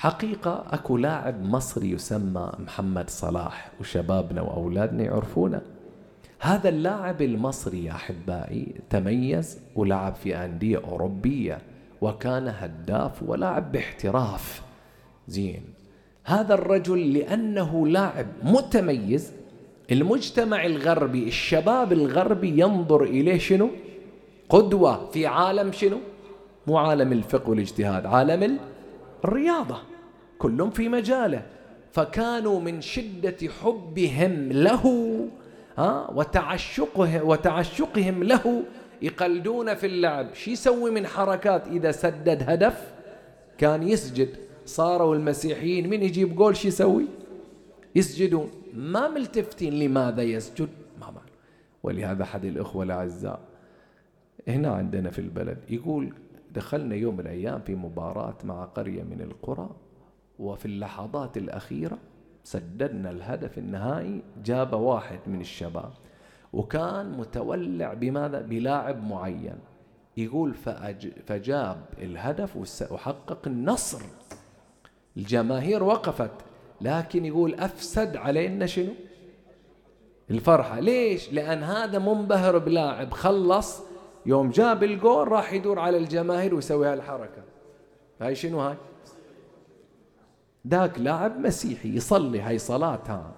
حقيقة 0.00 0.64
أكو 0.70 0.96
لاعب 0.96 1.44
مصري 1.44 1.90
يسمى 1.90 2.52
محمد 2.58 3.10
صلاح 3.10 3.70
وشبابنا 3.80 4.42
وأولادنا 4.42 5.04
يعرفونه. 5.04 5.60
هذا 6.40 6.68
اللاعب 6.68 7.22
المصري 7.22 7.84
يا 7.84 7.92
أحبائي 7.92 8.74
تميز 8.90 9.58
ولعب 9.76 10.14
في 10.14 10.36
أندية 10.36 10.78
أوروبية 10.78 11.58
وكان 12.00 12.48
هداف 12.48 13.22
ولاعب 13.22 13.72
باحتراف. 13.72 14.62
زين. 15.28 15.62
هذا 16.24 16.54
الرجل 16.54 17.12
لأنه 17.12 17.86
لاعب 17.86 18.26
متميز. 18.42 19.32
المجتمع 19.90 20.66
الغربي 20.66 21.28
الشباب 21.28 21.92
الغربي 21.92 22.60
ينظر 22.60 23.02
إليه 23.02 23.38
شنو؟ 23.38 23.70
قدوة 24.48 25.10
في 25.10 25.26
عالم 25.26 25.72
شنو؟ 25.72 25.98
مو 26.66 26.78
عالم 26.78 27.12
الفقه 27.12 27.50
والاجتهاد 27.50 28.06
عالم 28.06 28.58
الرياضة. 29.24 29.89
كل 30.40 30.70
في 30.72 30.88
مجاله. 30.88 31.42
فكانوا 31.92 32.60
من 32.60 32.80
شدة 32.80 33.36
حبهم 33.62 34.52
له 34.52 34.84
وتعشقه 36.14 37.24
وتعشقهم 37.24 38.22
له 38.24 38.62
يقلدون 39.02 39.74
في 39.74 39.86
اللعب. 39.86 40.34
شو 40.34 40.50
يسوي 40.50 40.90
من 40.90 41.06
حركات؟ 41.06 41.68
إذا 41.68 41.92
سدد 41.92 42.50
هدف 42.50 42.92
كان 43.58 43.82
يسجد. 43.82 44.28
صاروا 44.66 45.14
المسيحيين 45.14 45.90
من 45.90 46.02
يجيب 46.02 46.36
جول 46.36 46.56
شو 46.56 46.68
يسوي؟ 46.68 47.04
يسجدون. 47.94 48.50
ما 48.74 49.08
ملتفتين 49.08 49.78
لماذا 49.78 50.22
يسجد؟ 50.22 50.68
ما 51.00 51.06
معلوم 51.06 51.30
ولهذا 51.82 52.22
أحد 52.22 52.44
الإخوة 52.44 52.82
الأعزاء 52.84 53.40
هنا 54.48 54.70
عندنا 54.70 55.10
في 55.10 55.18
البلد 55.18 55.58
يقول 55.70 56.12
دخلنا 56.54 56.94
يوم 56.94 57.14
من 57.14 57.20
الأيام 57.20 57.60
في 57.60 57.74
مباراة 57.74 58.36
مع 58.44 58.64
قرية 58.64 59.02
من 59.02 59.20
القرى. 59.20 59.70
وفي 60.40 60.66
اللحظات 60.66 61.36
الأخيرة 61.36 61.98
سددنا 62.44 63.10
الهدف 63.10 63.58
النهائي 63.58 64.22
جاب 64.44 64.72
واحد 64.72 65.18
من 65.26 65.40
الشباب 65.40 65.90
وكان 66.52 67.18
متولع 67.18 67.94
بماذا؟ 67.94 68.40
بلاعب 68.40 69.04
معين. 69.04 69.58
يقول 70.16 70.54
فأج 70.54 71.12
فجاب 71.26 71.84
الهدف 71.98 72.82
وحقق 72.92 73.46
النصر. 73.46 74.02
الجماهير 75.16 75.82
وقفت 75.82 76.30
لكن 76.80 77.24
يقول 77.24 77.54
أفسد 77.54 78.16
علينا 78.16 78.66
شنو؟ 78.66 78.92
الفرحة. 80.30 80.80
ليش؟ 80.80 81.32
لأن 81.32 81.62
هذا 81.62 81.98
منبهر 81.98 82.58
بلاعب. 82.58 83.12
خلص 83.12 83.82
يوم 84.26 84.50
جاب 84.50 84.84
الجول 84.84 85.28
راح 85.28 85.52
يدور 85.52 85.78
على 85.78 85.96
الجماهير 85.96 86.54
ويسوي 86.54 86.86
هالحركة. 86.86 87.42
هاي 88.20 88.34
شنو 88.34 88.60
هاي؟ 88.60 88.76
ذاك 90.66 90.98
لاعب 90.98 91.38
مسيحي 91.38 91.96
يصلي 91.96 92.40
هاي 92.40 92.58
صلاة 92.58 93.02
ها 93.06 93.34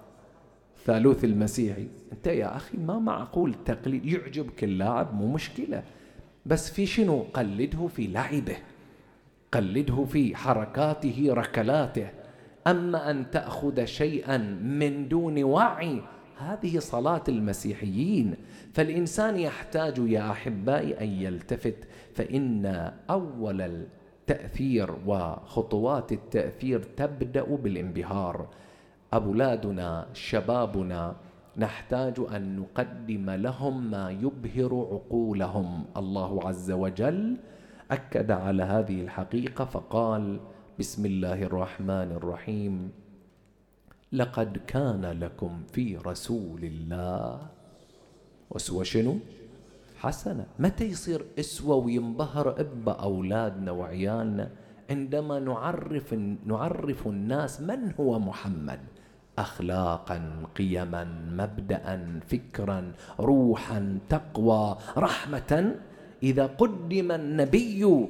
ثالوث 0.85 1.23
المسيحي. 1.23 1.87
أنت 2.11 2.27
يا 2.27 2.55
أخي 2.55 2.77
ما 2.77 2.99
معقول 2.99 3.53
تقليد 3.65 4.05
يعجبك 4.05 4.63
اللاعب 4.63 5.13
مو 5.13 5.27
مشكلة. 5.27 5.83
بس 6.45 6.71
في 6.71 6.85
شنو؟ 6.85 7.21
قلده 7.33 7.87
في 7.87 8.07
لعبه. 8.07 8.57
قلده 9.51 10.05
في 10.05 10.35
حركاته 10.35 11.27
ركلاته. 11.29 12.09
أما 12.67 13.11
أن 13.11 13.31
تأخذ 13.31 13.85
شيئا 13.85 14.37
من 14.61 15.07
دون 15.07 15.43
وعي 15.43 16.01
هذه 16.37 16.79
صلاة 16.79 17.23
المسيحيين. 17.27 18.35
فالإنسان 18.73 19.39
يحتاج 19.39 19.97
يا 19.97 20.31
أحبائي 20.31 21.01
أن 21.01 21.07
يلتفت 21.07 21.77
فإن 22.15 22.91
أول 23.09 23.85
التأثير 24.23 24.95
وخطوات 25.07 26.11
التأثير 26.11 26.83
تبدأ 26.83 27.43
بالانبهار. 27.43 28.47
أولادنا 29.13 30.07
شبابنا 30.13 31.15
نحتاج 31.57 32.13
أن 32.35 32.55
نقدم 32.59 33.29
لهم 33.29 33.91
ما 33.91 34.11
يبهر 34.11 34.71
عقولهم. 34.91 35.85
الله 35.97 36.47
عز 36.47 36.71
وجل 36.71 37.37
أكد 37.91 38.31
على 38.31 38.63
هذه 38.63 39.01
الحقيقة 39.01 39.65
فقال 39.65 40.39
بسم 40.79 41.05
الله 41.05 41.43
الرحمن 41.43 42.11
الرحيم. 42.11 42.91
لقد 44.11 44.57
كان 44.67 45.05
لكم 45.05 45.63
في 45.73 45.97
رسول 45.97 46.63
الله. 46.63 47.41
اسوه 48.55 48.83
شنو؟ 48.83 49.17
حسنة. 50.03 50.45
متى 50.59 50.85
يصير 50.85 51.25
أسوة 51.39 51.75
وينبهر 51.75 52.59
إب 52.59 52.89
أولادنا 52.89 53.71
وعيالنا؟ 53.71 54.49
عندما 54.89 55.39
نعرف 55.39 56.13
نعرف 56.45 57.07
الناس 57.07 57.61
من 57.61 57.81
هو 57.99 58.19
محمد. 58.19 58.79
اخلاقا 59.39 60.19
قيما 60.55 61.03
مبدا 61.39 62.19
فكرا 62.27 62.79
روحا 63.19 63.79
تقوى 64.09 64.77
رحمة. 64.97 65.75
إذا 66.23 66.45
قدم 66.45 67.11
النبي 67.11 68.07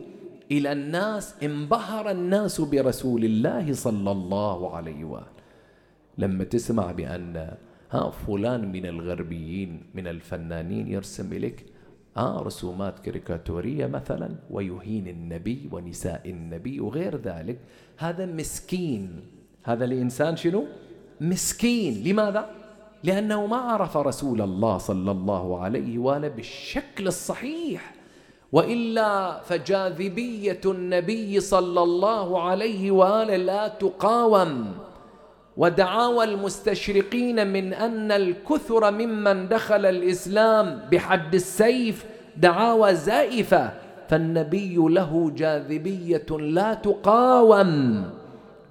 إلى 0.51 0.71
الناس 0.71 1.35
انبهر 1.43 2.11
الناس 2.11 2.61
برسول 2.61 3.25
الله 3.25 3.73
صلى 3.73 4.11
الله 4.11 4.75
عليه 4.75 5.03
وآله. 5.03 5.33
لما 6.17 6.43
تسمع 6.43 6.91
بأن 6.91 7.35
ها 7.91 8.09
فلان 8.09 8.71
من 8.71 8.85
الغربيين 8.85 9.71
من 9.93 10.07
الفنانين 10.07 10.87
يرسم 10.87 11.33
لك 11.33 11.72
آه 12.17 12.41
رسومات 12.41 12.99
كاريكاتورية 12.99 13.87
مثلا 13.87 14.29
ويهين 14.49 15.07
النبي 15.07 15.69
ونساء 15.71 16.21
النبي 16.25 16.79
وغير 16.79 17.17
ذلك. 17.17 17.59
هذا 17.97 18.25
مسكين. 18.25 19.21
هذا 19.63 19.85
الإنسان 19.85 20.35
شنو؟ 20.35 20.65
مسكين. 21.21 22.03
لماذا؟ 22.03 22.49
لأنه 23.03 23.45
ما 23.45 23.57
عرف 23.57 23.97
رسول 23.97 24.41
الله 24.41 24.77
صلى 24.77 25.11
الله 25.11 25.59
عليه 25.59 25.97
وآله 25.97 26.27
بالشكل 26.27 27.07
الصحيح. 27.07 27.93
وإلا 28.51 29.41
فجاذبية 29.41 30.61
النبي 30.65 31.39
صلى 31.39 31.83
الله 31.83 32.41
عليه 32.41 32.91
وآله 32.91 33.37
لا 33.37 33.67
تقاوم. 33.67 34.73
ودعاوى 35.57 36.23
المستشرقين 36.23 37.47
من 37.47 37.73
أن 37.73 38.11
الكثر 38.11 38.91
ممن 38.91 39.47
دخل 39.47 39.85
الإسلام 39.85 40.81
بحد 40.91 41.35
السيف 41.35 42.05
دعاوى 42.37 42.95
زائفة 42.95 43.71
فالنبي 44.09 44.75
له 44.75 45.31
جاذبية 45.35 46.25
لا 46.39 46.73
تقاوم. 46.73 48.09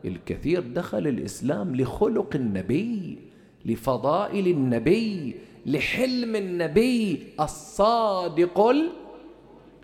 الكثير 0.05 0.61
دخل 0.61 1.07
الإسلام 1.07 1.77
لخلق 1.77 2.29
النبي 2.35 3.19
لفضائل 3.65 4.47
النبي 4.47 5.35
لحلم 5.67 6.37
النبي 6.37 7.23
الصادق 7.41 8.75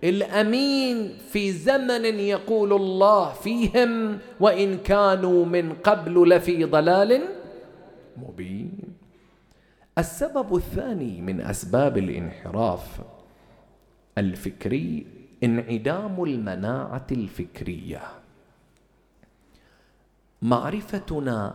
الأمين 0.04 1.18
في 1.18 1.52
زمن 1.52 2.04
يقول 2.04 2.72
الله 2.72 3.32
فيهم 3.32 4.18
وإن 4.40 4.78
كانوا 4.78 5.44
من 5.44 5.72
قبل 5.72 6.28
لفي 6.28 6.64
ضلال 6.64 7.22
مبين. 8.16 8.78
السبب 9.98 10.56
الثاني 10.56 11.20
من 11.20 11.40
أسباب 11.40 11.98
الانحراف 11.98 13.00
الفكري 14.18 15.06
انعدام 15.44 16.24
المناعة 16.24 17.06
الفكرية. 17.12 18.02
معرفتنا 20.42 21.54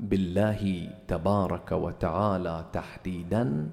بالله 0.00 0.90
تبارك 1.08 1.72
وتعالى 1.72 2.64
تحديدا 2.72 3.70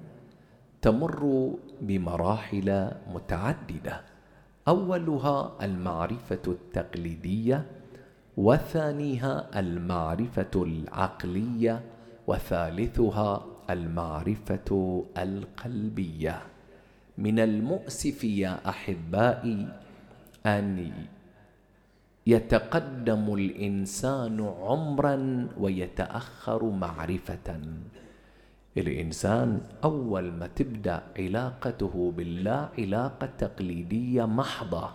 تمر 0.82 1.54
بمراحل 1.80 2.90
متعددة. 3.14 4.00
أولها 4.68 5.52
المعرفة 5.62 6.42
التقليدية 6.46 7.66
وثانيها 8.36 9.60
المعرفة 9.60 10.50
العقلية 10.56 11.80
وثالثها 12.26 13.46
المعرفة 13.70 15.04
القلبية. 15.18 16.42
من 17.18 17.38
المؤسف 17.38 18.24
يا 18.24 18.68
أحبائي 18.68 19.68
أن 20.46 20.92
يتقدم 22.26 23.34
الإنسان 23.34 24.40
عمرا 24.40 25.48
ويتأخر 25.58 26.64
معرفة. 26.70 27.60
الإنسان 28.76 29.60
أول 29.84 30.32
ما 30.32 30.46
تبدأ 30.46 31.02
علاقته 31.18 32.12
بالله 32.16 32.68
علاقه 32.78 33.28
تقليديه 33.38 34.24
محضة. 34.24 34.90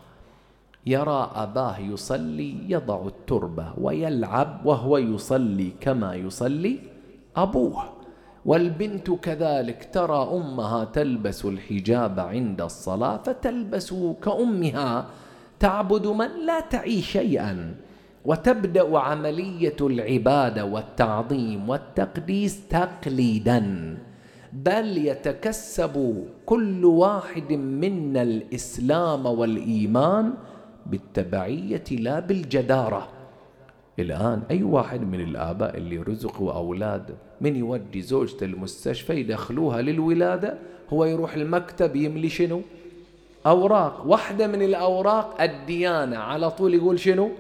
يرى 0.86 1.32
أباه 1.36 1.80
يصلي 1.80 2.72
يضع 2.72 3.08
التربة 3.08 3.74
ويلعب 3.78 4.66
وهو 4.66 4.98
يصلي 4.98 5.72
كما 5.82 6.16
يصلي 6.16 6.80
أبوه. 7.36 7.84
والبنت 8.46 9.12
كذلك 9.12 9.90
ترى 9.94 10.30
أمها 10.32 10.84
تلبس 10.84 11.46
الحجاب 11.46 12.20
عند 12.20 12.62
الصلاة 12.62 13.18
فتلبس 13.18 13.94
كأمها. 14.24 15.06
تعبد 15.60 16.08
من 16.08 16.46
لا 16.46 16.60
تعي 16.60 17.02
شيئا. 17.02 17.76
وتبدأ 18.26 18.98
عملية 19.00 19.76
العبادة 19.82 20.66
والتعظيم 20.66 21.70
والتقديس 21.70 22.68
تقليدا 22.68 23.98
بل 24.54 24.98
يتكسب 24.98 26.26
كل 26.46 26.86
واحد 26.86 27.54
منا 27.54 28.22
الإسلام 28.22 29.26
والإيمان 29.26 30.34
بالتبعية 30.86 31.84
لا 31.92 32.20
بالجدارة. 32.20 33.08
الآن 34.00 34.42
أي 34.52 34.64
واحد 34.64 35.02
من 35.02 35.20
الآباء 35.20 35.78
اللي 35.78 35.98
رزقوا 35.98 36.54
أولاد 36.54 37.16
من 37.42 37.56
يودي 37.56 38.02
زوجته 38.02 38.46
المستشفى 38.46 39.14
يدخلوها 39.14 39.82
للولادة 39.82 40.58
هو 40.90 41.06
يروح 41.06 41.34
المكتب 41.34 41.96
يملي 41.96 42.30
شنو؟ 42.30 42.62
أوراق. 43.46 44.08
واحدة 44.08 44.48
من 44.48 44.62
الأوراق 44.62 45.42
الديانة 45.42 46.18
على 46.18 46.52
طول 46.52 46.74
يقول 46.74 47.00
شنو؟ 47.00 47.32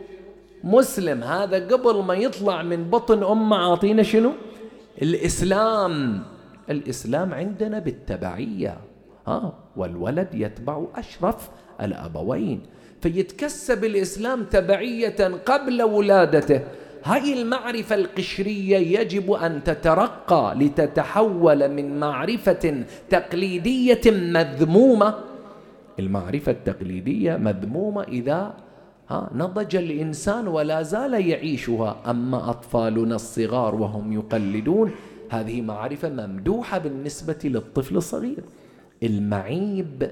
مسلم 0.65 1.23
هذا 1.23 1.67
قبل 1.67 2.04
ما 2.04 2.13
يطلع 2.13 2.63
من 2.63 2.89
بطن 2.89 3.23
أمه 3.23 3.58
عاطينا 3.58 4.04
شنو؟ 4.04 4.32
الإسلام. 5.01 6.23
الإسلام 6.69 7.34
عندنا 7.34 7.80
بالتبعية. 7.80 8.78
ها؟ 9.28 9.54
والولد 9.78 10.28
يتبع 10.34 10.84
أشرف 10.95 11.49
الأبوين. 11.82 12.62
فيتكسب 13.01 13.84
الإسلام 13.84 14.43
تبعية 14.43 15.19
قبل 15.45 15.84
ولادته. 15.84 16.62
هاي 17.04 17.41
المعرفة 17.41 17.95
القشرية 17.95 18.99
يجب 18.99 19.32
أن 19.32 19.63
تترقى 19.63 20.56
لتتحول 20.56 21.69
من 21.69 21.99
معرفة 21.99 22.84
تقليدية 23.10 24.01
مذمومة. 24.06 25.15
المعرفة 25.99 26.51
التقليدية 26.51 27.36
مذمومة 27.36 28.04
إذا 28.04 28.54
ها 29.10 29.30
نضج 29.34 29.76
الإنسان 29.76 30.48
ولا 30.48 30.82
زال 30.82 31.13
يعيشها. 31.13 32.10
أما 32.10 32.50
أطفالنا 32.50 33.15
الصغار 33.15 33.76
وهم 33.76 34.13
يقلدون 34.13 34.91
هذه 35.30 35.62
معرفة 35.62 36.10
ممدوحة 36.10 36.78
بالنسبة 36.78 37.39
للطفل 37.44 37.98
الصغير. 37.98 38.44
المعيب 39.04 40.12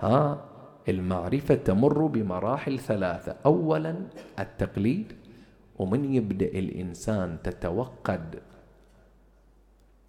ها 0.00 0.44
المعرفة 0.88 1.54
تمر 1.54 2.06
بمراحل 2.06 2.78
ثلاثة. 2.78 3.36
أولا 3.46 3.94
التقليد 4.38 5.12
ومن 5.78 6.14
يبدأ 6.14 6.46
الإنسان 6.46 7.38
تتوقد 7.44 8.40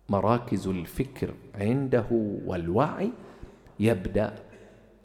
مراكز 0.09 0.67
الفكر 0.67 1.33
عنده 1.55 2.05
والوعي 2.45 3.11
يبدأ 3.79 4.33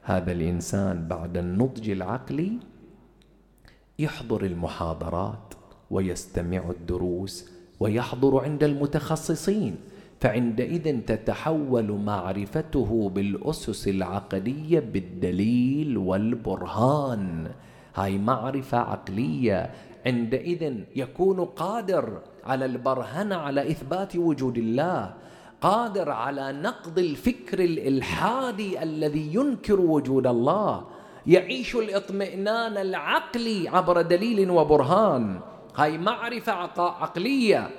هذا 0.03 0.33
الإنسان 0.33 1.09
بعد 1.09 1.37
النضج 1.37 1.91
العقلي 1.91 2.53
يحضر 3.99 4.45
المحاضرات 4.45 5.55
ويستمع 5.91 6.71
الدروس 6.71 7.51
ويحضر 7.81 8.45
عند 8.45 8.65
المتخصصين 8.65 9.77
فعندئذ 10.21 11.01
تتحول 11.01 11.93
معرفته 11.93 13.11
بالأسس 13.15 13.89
العقديه 13.89 14.81
بالدليل 14.81 15.99
والبرهان. 15.99 17.51
هاي 17.95 18.19
معرفة 18.19 18.79
عقلية 18.79 19.71
عندئذ 20.07 20.75
يكون 20.97 21.45
قادر 21.45 22.23
على 22.45 22.65
البرهنه 22.65 23.37
على 23.37 23.71
إثبات 23.71 24.17
وجود 24.17 24.59
الله 24.59 25.15
قادر 25.61 26.11
على 26.11 26.53
نقض 26.53 26.99
الفكر 26.99 27.59
الإلحادي 27.65 28.83
الذي 28.83 29.35
ينكر 29.35 29.81
وجود 29.81 30.27
الله 30.27 30.85
يعيش 31.27 31.77
الاطمئنان 31.77 32.77
العقلي 32.79 33.69
عبر 33.69 34.03
دليل 34.03 34.51
وبرهان 34.51 35.41
هاي 35.77 35.99
معرفة 35.99 36.53
عقلية 36.83 37.71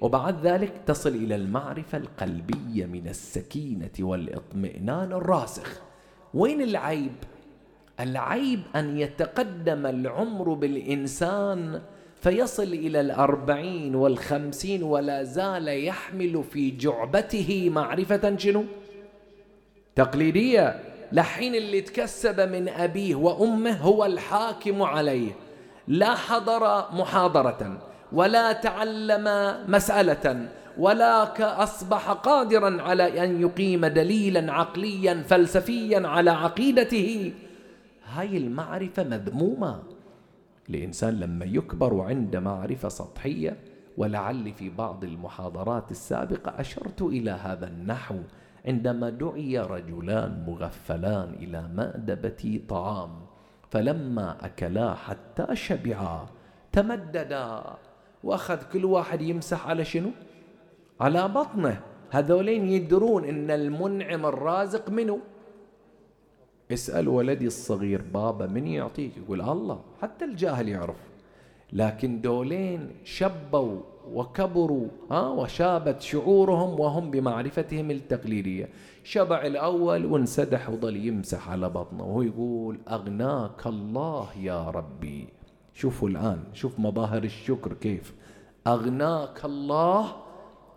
وبعد 0.00 0.46
ذلك 0.46 0.72
تصل 0.86 1.08
إلى 1.08 1.34
المعرفة 1.34 1.98
القلبية 1.98 2.86
من 2.86 3.08
السكينة 3.08 3.90
والإطمئنان 4.00 5.12
الراسخ 5.12 5.80
وين 6.34 6.62
العيب؟ 6.62 7.12
العيب 8.00 8.60
أن 8.76 8.98
يتقدم 8.98 9.86
العمر 9.86 10.54
بالإنسان 10.54 11.82
فيصل 12.20 12.62
إلى 12.62 13.00
الأربعين 13.00 13.94
والخمسين 13.94 14.82
ولا 14.82 15.22
زال 15.22 15.84
يحمل 15.84 16.44
في 16.44 16.70
جعبته 16.70 17.70
معرفة 17.74 18.36
شنو؟ 18.36 18.64
تقليدية 19.96 20.93
لحين 21.14 21.54
اللي 21.54 21.80
تكسب 21.80 22.40
من 22.40 22.68
أبيه 22.68 23.14
وأمه 23.14 23.76
هو 23.76 24.04
الحاكم 24.04 24.82
عليه. 24.82 25.32
لا 25.88 26.14
حضر 26.14 26.84
محاضرة 26.92 27.78
ولا 28.12 28.52
تعلم 28.52 29.54
مسألة 29.68 30.48
ولا 30.78 31.22
أصبح 31.62 32.10
قادرا 32.10 32.82
على 32.82 33.24
أن 33.24 33.40
يقيم 33.40 33.86
دليلا 33.86 34.52
عقليا 34.52 35.22
فلسفيا 35.28 36.08
على 36.08 36.30
عقيدته. 36.30 37.32
هاي 38.14 38.36
المعرفة 38.36 39.04
مذمومة. 39.04 39.82
الإنسان 40.70 41.20
لما 41.20 41.44
يكبر 41.44 42.00
عند 42.00 42.36
معرفة 42.36 42.88
سطحية 42.88 43.56
ولعلي 43.96 44.52
في 44.52 44.70
بعض 44.70 45.04
المحاضرات 45.04 45.90
السابقة 45.90 46.60
أشرت 46.60 47.02
إلى 47.02 47.30
هذا 47.30 47.66
النحو. 47.66 48.16
عندما 48.66 49.10
دعي 49.10 49.58
رجلان 49.58 50.44
مغفلان 50.48 51.34
إلى 51.34 51.68
مأدبة 51.74 52.60
طعام 52.68 53.10
فلما 53.70 54.46
أكلا 54.46 54.94
حتى 54.94 55.56
شبعا 55.56 56.26
تمددا 56.72 57.62
وأخذ 58.24 58.62
كل 58.72 58.84
واحد 58.84 59.22
يمسح 59.22 59.68
على 59.68 59.84
شنو؟ 59.84 60.10
على 61.00 61.28
بطنه. 61.28 61.80
هذولين 62.10 62.68
يدرون 62.68 63.24
إن 63.24 63.50
المنعم 63.50 64.26
الرازق 64.26 64.90
منو؟ 64.90 65.20
اسأل 66.72 67.08
ولدي 67.08 67.46
الصغير 67.46 68.02
بابا 68.02 68.46
من 68.46 68.66
يعطيك؟ 68.66 69.16
يقول 69.16 69.40
الله 69.40 69.80
حتى 70.02 70.24
الجاهل 70.24 70.68
يعرف. 70.68 70.96
لكن 71.72 72.20
دولين 72.20 72.90
شبوا 73.04 73.80
وكبروا 74.12 74.88
ها 75.10 75.28
وشابت 75.28 76.02
شعورهم 76.02 76.80
وهم 76.80 77.10
بمعرفتهم 77.10 77.90
التقليدية. 77.90 78.68
شبع 79.04 79.46
الأول 79.46 80.06
وانسدح 80.06 80.70
وظل 80.70 80.96
يمسح 80.96 81.48
على 81.50 81.68
بطنه 81.68 82.04
وهو 82.04 82.22
يقول 82.22 82.78
أغناك 82.88 83.66
الله 83.66 84.28
يا 84.38 84.70
ربي. 84.70 85.28
شوفوا 85.74 86.08
الآن 86.08 86.44
شوف 86.52 86.78
مظاهر 86.78 87.24
الشكر 87.24 87.72
كيف. 87.72 88.14
أغناك 88.66 89.44
الله 89.44 90.06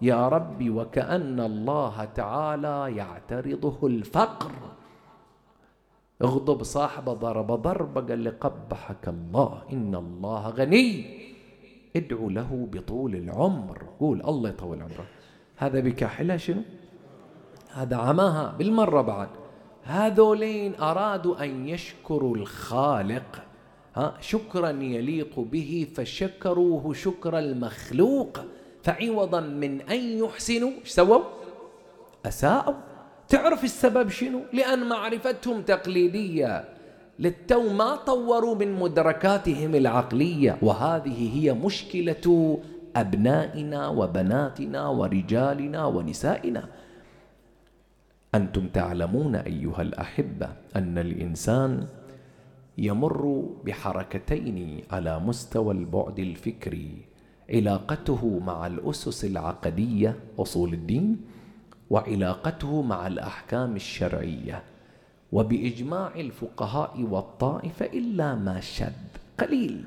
يا 0.01 0.29
ربي 0.29 0.69
وكأن 0.69 1.39
الله 1.39 2.05
تعالى 2.05 2.95
يعترضه 2.95 3.87
الفقر. 3.87 4.51
اغضب 6.21 6.63
صاحبه 6.63 7.13
ضرب 7.13 7.51
ضربة 7.51 8.01
قال 8.01 8.19
لي 8.19 8.29
قبحك 8.29 9.07
الله. 9.07 9.61
إن 9.71 9.95
الله 9.95 10.49
غني. 10.49 11.17
ادعو 11.97 12.29
له 12.29 12.67
بطول 12.71 13.15
العمر. 13.15 13.83
قول 13.99 14.21
الله 14.21 14.49
يطول 14.49 14.81
عمره. 14.81 15.05
هذا 15.57 15.79
بكاحلة 15.79 16.37
شنو؟ 16.37 16.61
هذا 17.73 17.95
عماها 17.95 18.55
بالمرة 18.57 19.01
بعد. 19.01 19.29
هذولين 19.83 20.75
أرادوا 20.75 21.43
أن 21.43 21.67
يشكروا 21.67 22.35
الخالق. 22.35 23.43
ها 23.95 24.13
شكرا 24.21 24.69
يليق 24.69 25.39
به 25.39 25.87
فشكروه 25.95 26.93
شكر 26.93 27.39
المخلوق. 27.39 28.39
فعوضا 28.83 29.39
من 29.41 29.81
أن 29.81 29.99
يحسنوا. 29.99 30.71
إيش 30.79 30.89
سووا؟ 30.89 31.23
أساءوا. 32.25 32.73
تعرف 33.27 33.63
السبب 33.63 34.09
شنو؟ 34.09 34.41
لأن 34.53 34.89
معرفتهم 34.89 35.61
تقليدية. 35.61 36.76
للتو 37.19 37.73
ما 37.73 37.95
طوروا 37.95 38.55
من 38.55 38.79
مدركاتهم 38.79 39.75
العقلية. 39.75 40.57
وهذه 40.61 41.19
هي 41.37 41.53
مشكلة 41.53 42.59
أبنائنا 42.95 43.87
وبناتنا 43.87 44.87
ورجالنا 44.87 45.85
ونسائنا. 45.85 46.63
أنتم 48.35 48.67
تعلمون 48.67 49.35
أيها 49.35 49.81
الأحبة 49.81 50.49
أن 50.75 50.97
الإنسان 50.97 51.87
يمر 52.77 53.43
بحركتين 53.65 54.83
على 54.91 55.19
مستوى 55.19 55.73
البعد 55.73 56.19
الفكري. 56.19 56.91
علاقته 57.49 58.39
مع 58.39 58.67
الأسس 58.67 59.25
العقدية 59.25 60.15
أصول 60.39 60.73
الدين 60.73 61.17
وعلاقته 61.89 62.81
مع 62.81 63.07
الأحكام 63.07 63.75
الشرعية. 63.75 64.63
وبإجماع 65.31 66.11
الفقهاء 66.15 67.01
والطائفة 67.01 67.85
إلا 67.85 68.35
ما 68.35 68.59
شد. 68.59 69.07
قليل 69.39 69.83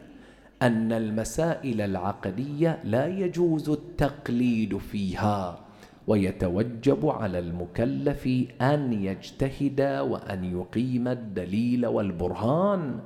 أن 0.62 0.92
المسائل 0.92 1.80
العقدية 1.80 2.80
لا 2.84 3.06
يجوز 3.06 3.70
التقليد 3.70 4.78
فيها 4.78 5.58
ويتوجب 6.06 7.08
على 7.08 7.38
المكلف 7.38 8.26
أن 8.60 8.92
يجتهد 8.92 9.80
وأن 9.80 10.44
يقيم 10.44 11.08
الدليل 11.08 11.86
والبرهان. 11.86 12.98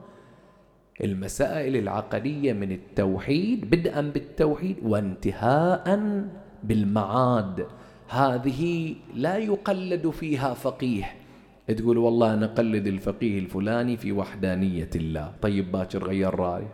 المسائل 1.05 1.77
العقدية 1.77 2.53
من 2.53 2.73
التوحيد 2.73 3.70
بدءا 3.70 4.01
بالتوحيد 4.01 4.77
وانتهاء 4.83 6.01
بالمعاد. 6.64 7.66
هذه 8.09 8.94
لا 9.14 9.37
يقلد 9.37 10.11
فيها 10.11 10.55
فقيه. 10.55 11.23
تقول 11.72 11.98
والله 11.98 12.35
أنا 12.35 12.46
اقلد 12.46 12.87
الفقيه 12.87 13.38
الفلاني 13.38 13.96
في 13.96 14.12
وحدانية 14.12 14.90
الله. 14.96 15.33
طيب 15.42 15.72
باكر 15.72 16.05
غير 16.05 16.35
رايه 16.35 16.68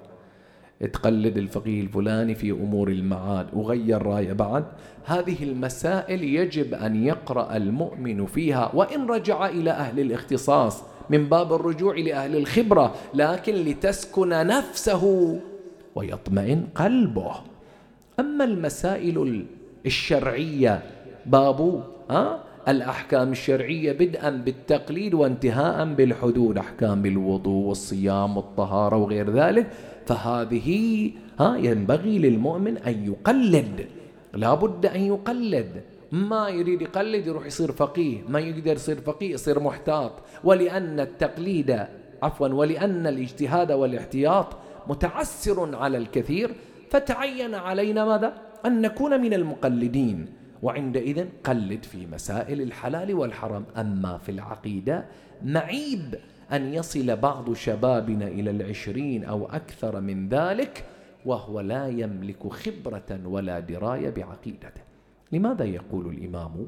تقلد 0.93 1.39
الفقيه 1.39 1.81
الفلاني 1.81 2.35
في 2.35 2.51
أمور 2.51 2.89
المعاد 2.89 3.47
وغير 3.53 4.03
رايه 4.03 4.33
بعد. 4.33 4.65
هذه 5.05 5.45
المسائل 5.45 6.25
يجب 6.25 6.75
أن 6.75 7.05
يقرأ 7.05 7.57
المؤمن 7.57 8.27
فيها. 8.27 8.71
وإن 8.75 9.07
رجع 9.07 9.49
إلى 9.49 9.71
أهل 9.71 10.01
الاختصاص 10.01 10.83
من 11.11 11.29
باب 11.29 11.53
الرجوع 11.53 11.97
لأهل 11.97 12.37
الخبرة 12.37 12.95
لكن 13.15 13.55
لتسكن 13.55 14.29
نفسه 14.29 15.37
ويطمئن 15.95 16.67
قلبه. 16.75 17.35
أما 18.21 18.45
المسائل 18.45 19.47
الشرعية 19.87 20.83
باب 21.27 21.85
ها؟ 22.11 22.50
الأحكام 22.69 23.33
الشرعية 23.33 23.93
بدءا 23.93 24.31
بالتقليد 24.31 25.15
وانتهاء 25.15 25.95
بالحدود 25.95 26.59
أحكام 26.59 27.07
الوضوء 27.07 27.67
والصيام 27.67 28.37
والطهارة 28.37 28.97
وغير 28.97 29.31
ذلك. 29.31 29.67
فهذه 30.07 31.11
ها 31.41 31.57
ينبغي 31.57 32.19
للمؤمن 32.19 32.79
أن 32.79 33.05
يقلد. 33.05 33.87
لا 34.35 34.55
بد 34.55 34.87
أن 34.87 35.01
يقلد. 35.01 35.83
ما 36.13 36.49
يريد 36.49 36.83
يقلد 36.83 37.27
يروح 37.27 37.47
يصير 37.47 37.73
فقيه. 37.73 38.19
ما 38.29 38.39
يقدر 38.41 38.73
يصير 38.73 39.01
فقيه 39.01 39.33
يصير 39.33 39.61
محتاط. 39.61 40.13
ولأن 40.45 41.01
التقليد 41.01 41.87
عفوا 42.23 42.49
ولأن 42.49 43.07
الاجتهاد 43.07 43.73
والاحتياط 43.73 44.47
متعسر 44.89 45.77
على 45.77 45.99
الكثير. 45.99 46.51
فتعين 46.91 47.55
علينا 47.55 48.05
ماذا؟ 48.05 48.33
أن 48.67 48.81
نكون 48.81 49.21
من 49.21 49.35
المقلدين. 49.35 50.40
وعندئذ 50.63 51.27
قلد 51.45 51.85
في 51.85 52.07
مسائل 52.07 52.63
الحلال 52.63 53.15
والحرام. 53.15 53.65
أما 53.77 54.19
في 54.19 54.33
العقيدة 54.33 55.05
معيب 55.45 56.15
أن 56.53 56.75
يصل 56.75 57.17
بعض 57.17 57.53
شبابنا 57.55 58.29
إلى 58.29 58.51
العشرين 58.51 59.25
أو 59.25 59.47
أكثر 59.47 60.01
من 60.01 60.29
ذلك 60.29 60.85
وهو 61.27 61.61
لا 61.61 61.89
يملك 61.89 62.49
خبرة 62.49 63.21
ولا 63.25 63.61
دراية 63.61 64.11
بعقيدته. 64.11 64.83
لماذا 65.33 65.65
يقول 65.65 66.07
الإمام؟ 66.07 66.67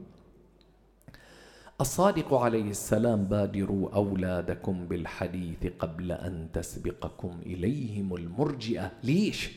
الصادق 1.81 2.35
عليه 2.35 2.71
السلام 2.71 3.25
بادروا 3.25 3.95
أولادكم 3.95 4.87
بالحديث 4.87 5.67
قبل 5.79 6.13
أن 6.13 6.49
تسبقكم 6.53 7.41
إليهم 7.47 8.15
المرجئة. 8.15 8.91
ليش؟ 9.05 9.53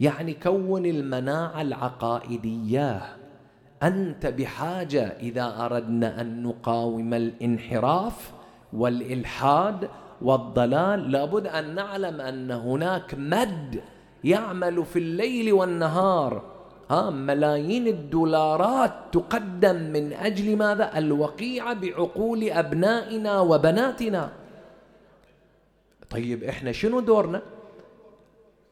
يعني 0.00 0.34
كون 0.34 0.86
المناعة 0.86 1.62
العقائدية 1.62 3.02
أنت 3.82 4.26
بحاجة 4.26 5.16
إذا 5.20 5.54
أردنا 5.66 6.20
أن 6.20 6.42
نقاوم 6.42 7.14
الانحراف 7.14 8.32
والإلحاد 8.72 9.88
والضلال 10.22 11.10
لابد 11.12 11.46
أن 11.46 11.74
نعلم 11.74 12.20
أن 12.20 12.50
هناك 12.50 13.14
مد 13.18 13.80
يعمل 14.24 14.84
في 14.84 14.98
الليل 14.98 15.52
والنهار. 15.52 16.42
ها 16.90 17.10
ملايين 17.10 17.86
الدولارات 17.86 18.92
تقدم 19.12 19.76
من 19.76 20.12
أجل 20.12 20.56
ماذا؟ 20.56 20.98
الوقيعة 20.98 21.74
بعقول 21.74 22.50
أبنائنا 22.50 23.40
وبناتنا. 23.40 24.30
طيب 26.10 26.44
إحنا 26.44 26.72
شنو 26.72 27.00
دورنا؟ 27.00 27.42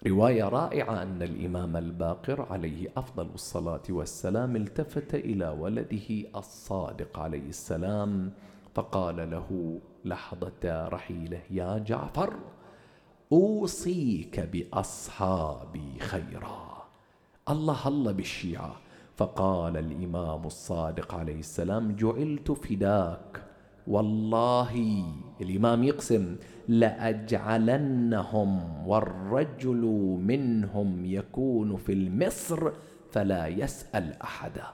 رواية 0.06 0.44
رائعة 0.48 1.02
أن 1.02 1.22
الإمام 1.22 1.76
الباقر 1.76 2.46
عليه 2.50 2.88
أفضل 2.96 3.26
الصلاة 3.34 3.82
والسلام 3.90 4.56
التفت 4.56 5.14
إلى 5.14 5.48
ولده 5.48 6.08
الصادق 6.36 7.18
عليه 7.18 7.48
السلام 7.48 8.32
فقال 8.74 9.30
له 9.30 9.78
لحظة 10.04 10.88
رحيله 10.88 11.40
يا 11.50 11.78
جعفر 11.78 12.34
أوصيك 13.32 14.40
بأصحابي 14.40 15.98
خيرا. 16.00 16.82
الله 17.48 17.88
الله 17.88 18.12
بالشيعة. 18.12 18.76
فقال 19.16 19.76
الإمام 19.76 20.46
الصادق 20.46 21.14
عليه 21.14 21.38
السلام 21.38 21.96
جعلت 21.96 22.52
فداك 22.52 23.44
والله 23.86 25.04
الإمام 25.40 25.84
يقسم 25.84 26.36
لأجعلنهم 26.68 28.60
والرجل 28.88 29.80
منهم 30.26 31.04
يكون 31.04 31.76
في 31.76 31.92
المصر 31.92 32.70
فلا 33.10 33.46
يسأل 33.46 34.12
أحدا. 34.22 34.64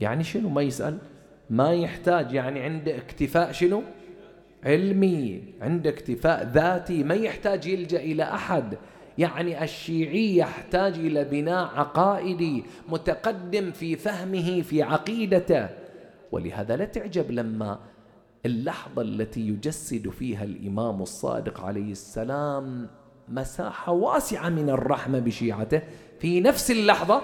يعني 0.00 0.24
شنو 0.24 0.48
ما 0.48 0.62
يسأل؟ 0.62 0.98
ما 1.50 1.72
يحتاج 1.72 2.32
يعني 2.32 2.60
عنده 2.60 2.96
اكتفاء 2.96 3.52
شنو؟ 3.52 3.82
علمي 4.64 5.42
عنده 5.60 5.90
اكتفاء 5.90 6.46
ذاتي 6.46 7.04
ما 7.04 7.14
يحتاج 7.14 7.66
يلجأ 7.66 8.00
إلى 8.00 8.22
أحد. 8.22 8.78
يعني 9.18 9.64
الشيعي 9.64 10.36
يحتاج 10.36 10.94
إلى 10.94 11.24
بناء 11.24 11.66
عقائدي 11.74 12.64
متقدم 12.88 13.70
في 13.70 13.96
فهمه 13.96 14.62
في 14.62 14.82
عقيدته. 14.82 15.68
ولهذا 16.32 16.76
لا 16.76 16.84
تعجب 16.84 17.30
لما 17.30 17.78
اللحظة 18.46 19.02
التي 19.02 19.48
يجسد 19.48 20.08
فيها 20.08 20.44
الإمام 20.44 21.02
الصادق 21.02 21.60
عليه 21.60 21.92
السلام 21.92 22.88
مساحة 23.28 23.92
واسعة 23.92 24.48
من 24.48 24.70
الرحمة 24.70 25.18
بشيعته 25.18 25.82
في 26.20 26.40
نفس 26.40 26.70
اللحظة 26.70 27.22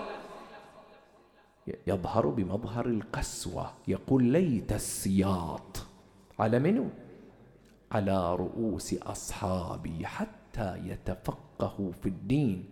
يظهر 1.86 2.26
بمظهر 2.26 2.86
القسوة 2.86 3.72
يقول 3.88 4.24
ليت 4.24 4.72
السياط 4.72 5.86
على 6.38 6.58
منو؟ 6.58 6.88
على 7.92 8.36
رؤوس 8.36 8.94
أصحابي 8.94 10.06
حتى 10.06 10.78
يتفقهوا 10.84 11.92
في 11.92 12.08
الدين. 12.08 12.64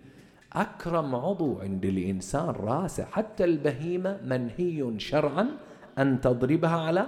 أكرم 0.52 1.14
عضو 1.14 1.60
عند 1.60 1.84
الإنسان 1.84 2.48
راسه 2.48 3.04
حتى 3.04 3.44
البهيمة 3.44 4.20
منهي 4.24 4.98
شرعا 4.98 5.48
أن 5.98 6.20
تضربها 6.20 6.76
على 6.76 7.06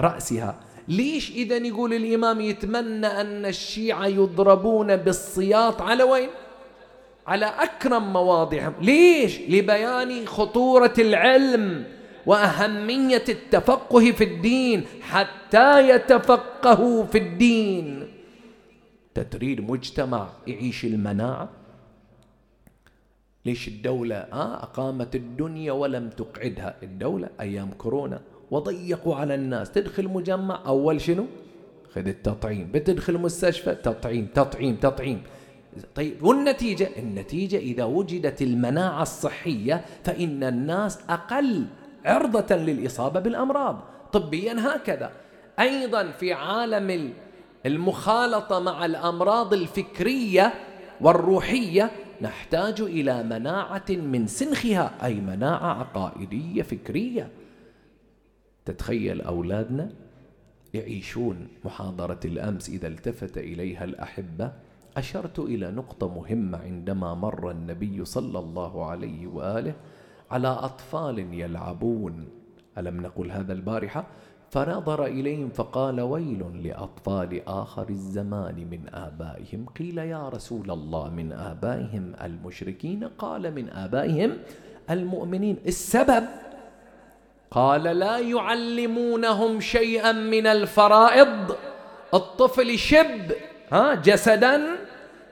رأسها. 0.00 0.60
ليش 0.88 1.30
إذا 1.30 1.56
يقول 1.56 1.94
الإمام 1.94 2.40
يتمنى 2.40 3.06
أن 3.06 3.46
الشيعة 3.46 4.06
يضربون 4.06 4.96
بالسياط 4.96 5.82
على 5.82 6.02
وين؟ 6.02 6.28
على 7.26 7.46
أكرم 7.46 8.12
مواضعهم. 8.12 8.74
ليش؟ 8.80 9.40
لبيان 9.40 10.26
خطورة 10.26 10.94
العلم 10.98 11.84
وأهمية 12.26 13.24
التفقه 13.28 14.12
في 14.12 14.24
الدين. 14.24 14.84
حتى 15.00 15.88
يتفقهوا 15.88 17.04
في 17.04 17.18
الدين. 17.18 18.08
تريد 19.30 19.70
مجتمع 19.70 20.28
يعيش 20.46 20.84
المناعة. 20.84 21.48
ليش 23.46 23.68
الدولة 23.68 24.16
آه 24.16 24.62
أقامت 24.62 25.14
الدنيا 25.14 25.72
ولم 25.72 26.10
تقعدها. 26.10 26.76
الدولة 26.82 27.28
أيام 27.40 27.70
كورونا 27.70 28.20
وضيقوا 28.50 29.16
على 29.16 29.34
الناس. 29.34 29.70
تدخل 29.70 30.08
مجمع 30.08 30.60
أول 30.66 31.00
شنو؟ 31.00 31.26
خذ 31.94 32.08
التطعيم. 32.08 32.70
بتدخل 32.74 33.18
مستشفى 33.18 33.74
تطعيم 33.74 34.26
تطعيم 34.34 34.76
تطعيم. 34.76 35.22
طيب 35.94 36.22
والنتيجة؟ 36.22 36.88
النتيجة 36.98 37.56
إذا 37.56 37.84
وجدت 37.84 38.42
المناعة 38.42 39.02
الصحية 39.02 39.84
فإن 40.04 40.44
الناس 40.44 40.98
أقل 41.08 41.66
عرضة 42.04 42.56
للإصابة 42.56 43.20
بالأمراض. 43.20 43.80
طبيا 44.12 44.56
هكذا. 44.58 45.10
أيضا 45.60 46.10
في 46.10 46.32
عالم 46.32 47.12
المخالطة 47.66 48.58
مع 48.58 48.84
الأمراض 48.84 49.54
الفكرية 49.54 50.54
والروحية 51.00 51.90
نحتاج 52.20 52.80
إلى 52.80 53.22
مناعة 53.22 53.84
من 53.90 54.26
سنخها 54.26 54.90
أي 55.04 55.14
مناعة 55.14 55.80
عقائدية 55.80 56.62
فكرية. 56.62 57.28
تتخيل 58.68 59.20
أولادنا 59.20 59.90
يعيشون 60.74 61.48
محاضرة 61.64 62.20
الأمس 62.24 62.68
إذا 62.68 62.88
التفت 62.88 63.38
إليها 63.38 63.84
الأحبة؟ 63.84 64.52
أشرت 64.96 65.38
إلى 65.38 65.70
نقطة 65.70 66.14
مهمة 66.14 66.58
عندما 66.58 67.14
مر 67.14 67.50
النبي 67.50 68.04
صلى 68.04 68.38
الله 68.38 68.84
عليه 68.84 69.26
وآله 69.26 69.74
على 70.30 70.48
أطفال 70.48 71.18
يلعبون. 71.18 72.28
ألم 72.78 73.00
نقل 73.00 73.30
هذا 73.30 73.52
البارحة؟ 73.52 74.06
فنظر 74.50 75.06
إليهم 75.06 75.48
فقال 75.48 76.00
ويل 76.00 76.66
لأطفال 76.66 77.48
آخر 77.48 77.88
الزمان 77.88 78.54
من 78.70 78.80
آبائهم 78.94 79.66
قيل 79.78 79.98
يا 79.98 80.28
رسول 80.28 80.70
الله 80.70 81.10
من 81.10 81.32
آبائهم 81.32 82.12
المشركين؟ 82.22 83.04
قال 83.04 83.54
من 83.54 83.68
آبائهم 83.68 84.30
المؤمنين. 84.90 85.56
السبب 85.66 86.24
قال 87.50 87.82
لا 87.82 88.18
يعلمونهم 88.18 89.60
شيئا 89.60 90.12
من 90.12 90.46
الفرائض. 90.46 91.56
الطفل 92.14 92.78
شب 92.78 93.32
ها 93.72 93.94
جسدا 93.94 94.60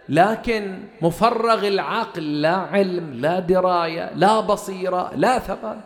لكن 0.08 0.78
مفرغ 1.02 1.68
العقل 1.68 2.42
لا 2.42 2.56
علم 2.56 3.14
لا 3.14 3.40
دراية 3.40 4.14
لا 4.14 4.40
بصيرة 4.40 5.14
لا 5.14 5.38
ثبات 5.38 5.78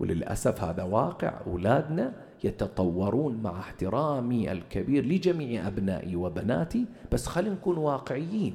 وللأسف 0.00 0.64
هذا 0.64 0.82
واقع. 0.82 1.32
أولادنا 1.46 2.12
يتطورون 2.44 3.40
مع 3.42 3.60
احترامي 3.60 4.52
الكبير 4.52 5.04
لجميع 5.06 5.66
أبنائي 5.66 6.16
وبناتي. 6.16 6.86
بس 7.12 7.26
خلينا 7.26 7.54
نكون 7.54 7.78
واقعيين. 7.78 8.54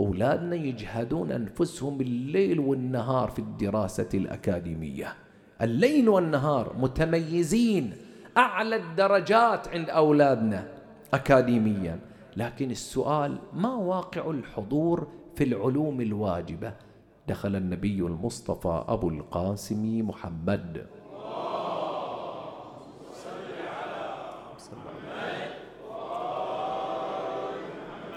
أولادنا 0.00 0.56
يجهدون 0.56 1.32
أنفسهم 1.32 2.00
الليل 2.00 2.60
والنهار 2.60 3.30
في 3.30 3.38
الدراسة 3.38 4.08
الأكاديمية. 4.14 5.14
الليل 5.62 6.08
والنهار 6.08 6.76
متميزين 6.78 7.92
أعلى 8.36 8.76
الدرجات 8.76 9.68
عند 9.68 9.90
أولادنا 9.90 10.68
اكاديميا. 11.14 11.98
لكن 12.36 12.70
السؤال 12.70 13.38
ما 13.52 13.74
واقع 13.74 14.30
الحضور 14.30 15.08
في 15.34 15.44
العلوم 15.44 16.00
الواجبة؟ 16.00 16.72
دخل 17.28 17.56
النبي 17.56 17.98
المصطفى 18.00 18.84
أبو 18.88 19.08
القاسم 19.08 20.08
محمد. 20.08 20.86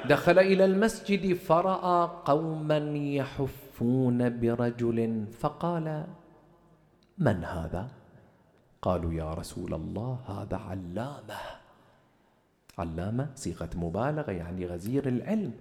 دخل 0.09 0.39
إلى 0.39 0.65
المسجد 0.65 1.33
فرأى 1.33 2.09
قوما 2.25 2.77
يحفون 2.97 4.39
برجل 4.39 5.25
فقال 5.39 6.05
من 7.17 7.43
هذا؟ 7.43 7.87
قالوا 8.81 9.13
يا 9.13 9.33
رسول 9.33 9.73
الله 9.73 10.19
هذا 10.27 10.57
علامة. 10.57 11.39
علامة؟ 12.77 13.29
صيغة 13.35 13.69
مبالغة 13.75 14.31
يعني 14.31 14.65
غزير 14.65 15.07
العلم. 15.07 15.53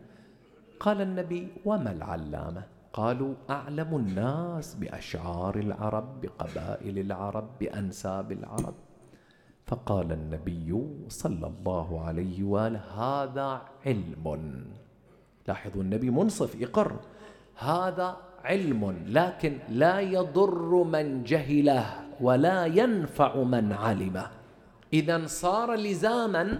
قال 0.81 1.01
النبي 1.01 1.49
وما 1.65 1.93
العلامة؟ 1.93 2.63
قالوا 2.93 3.35
أعلم 3.51 3.97
الناس 3.97 4.75
بأشعار 4.75 5.59
العرب 5.59 6.21
بقبائل 6.21 6.99
العرب 6.99 7.59
بأنساب 7.61 8.33
العرب. 8.33 8.75
فقال 9.67 10.13
النبي 10.13 10.89
صلى 11.09 11.47
الله 11.47 12.01
عليه 12.05 12.45
وآله 12.45 12.81
هذا 12.81 13.63
علم. 13.87 14.65
لاحظوا 15.49 15.83
النبي 15.83 16.11
منصف 16.11 16.55
يقر 16.55 16.97
هذا 17.57 18.17
علم 18.45 18.97
لكن 19.09 19.53
لا 19.69 20.01
يضر 20.01 20.83
من 20.85 21.25
جهله 21.25 21.87
ولا 22.21 22.67
ينفع 22.67 23.37
من 23.43 23.73
علمه. 23.73 24.27
إذا 24.93 25.27
صار 25.27 25.75
لزاما 25.75 26.59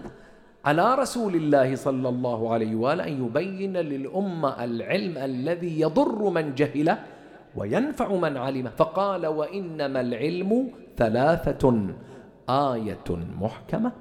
على 0.65 0.95
رسول 0.95 1.35
الله 1.35 1.75
صلى 1.75 2.09
الله 2.09 2.53
عليه 2.53 2.75
وآله 2.75 3.07
أن 3.07 3.25
يبين 3.25 3.77
للأمة 3.77 4.63
العلم 4.63 5.17
الذي 5.17 5.81
يضر 5.81 6.29
من 6.29 6.55
جهله 6.55 6.99
وينفع 7.55 8.15
من 8.15 8.37
علمه. 8.37 8.69
فقال 8.69 9.27
وإنما 9.27 10.01
العلم 10.01 10.71
ثلاثة 10.97 11.63
آية 12.49 13.09
محكمة 13.39 13.91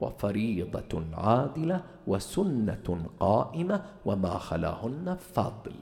وفريضة 0.00 1.02
عادلة 1.14 1.80
وسنة 2.06 3.06
قائمة 3.20 3.82
وما 4.04 4.38
خلاهن 4.38 5.16
فضل 5.34 5.74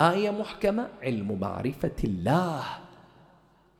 آية 0.00 0.30
محكمة 0.30 0.88
علم 1.02 1.38
معرفة 1.40 1.96
الله 2.04 2.62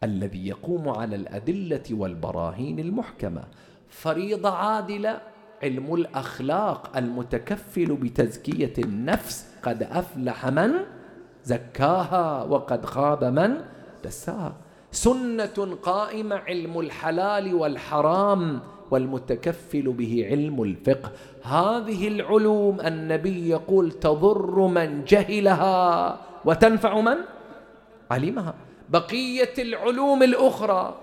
الذي 0.03 0.49
يقوم 0.49 0.89
على 0.89 1.17
الأدلة 1.17 1.83
والبراهين 1.91 2.79
المحكمة. 2.79 3.45
فريضة 3.89 4.51
عادلة 4.51 5.21
علم 5.63 5.95
الأخلاق 5.95 6.97
المتكفل 6.97 7.97
بتزكية 7.97 8.73
النفس 8.79 9.47
قد 9.63 9.83
أفلح 9.83 10.47
من 10.47 10.73
زكاها 11.45 12.43
وقد 12.43 12.87
خاب 12.87 13.25
من 13.25 13.57
دساها. 14.05 14.57
سنة 14.93 15.77
قائمة 15.83 16.37
علم 16.37 16.81
الحلال 16.81 17.55
والحرام 17.55 18.61
والمتكفل 18.91 19.93
به 19.93 20.27
علم 20.31 20.63
الفقه. 20.63 21.11
هذه 21.43 22.09
العلوم 22.09 22.81
النبي 22.81 23.49
يقول 23.49 23.93
تضر 23.93 24.67
من 24.67 25.05
جهلها 25.05 26.19
وتنفع 26.45 27.01
من 27.01 27.17
علمها. 28.11 28.55
بقية 28.91 29.55
العلوم 29.59 30.23
الأخرى. 30.23 30.95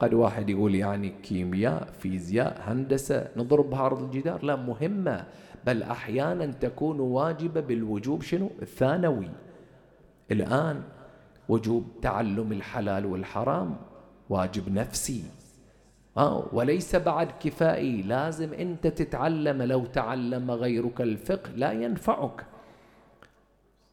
قد 0.00 0.14
واحد 0.14 0.50
يقول 0.50 0.74
يعني 0.74 1.12
كيمياء 1.22 1.88
فيزياء 1.98 2.62
هندسة 2.66 3.28
نضرب 3.36 3.70
بهارض 3.70 4.02
الجدار. 4.02 4.44
لا 4.44 4.56
مهمة. 4.56 5.24
بل 5.66 5.82
أحيانا 5.82 6.46
تكون 6.46 7.00
واجبة 7.00 7.60
بالوجوب 7.60 8.22
شنو؟ 8.22 8.50
الثانوي. 8.62 9.28
الآن 10.30 10.82
وجوب 11.48 11.84
تعلم 12.02 12.52
الحلال 12.52 13.06
والحرام 13.06 13.76
واجب 14.30 14.72
نفسي. 14.72 15.22
آه 16.16 16.44
وليس 16.52 16.96
بعد 16.96 17.28
كفائي 17.40 18.02
لازم 18.02 18.52
أنت 18.52 18.86
تتعلم 18.86 19.62
لو 19.62 19.84
تعلم 19.84 20.50
غيرك 20.50 21.00
الفقه 21.00 21.50
لا 21.56 21.72
ينفعك. 21.72 22.44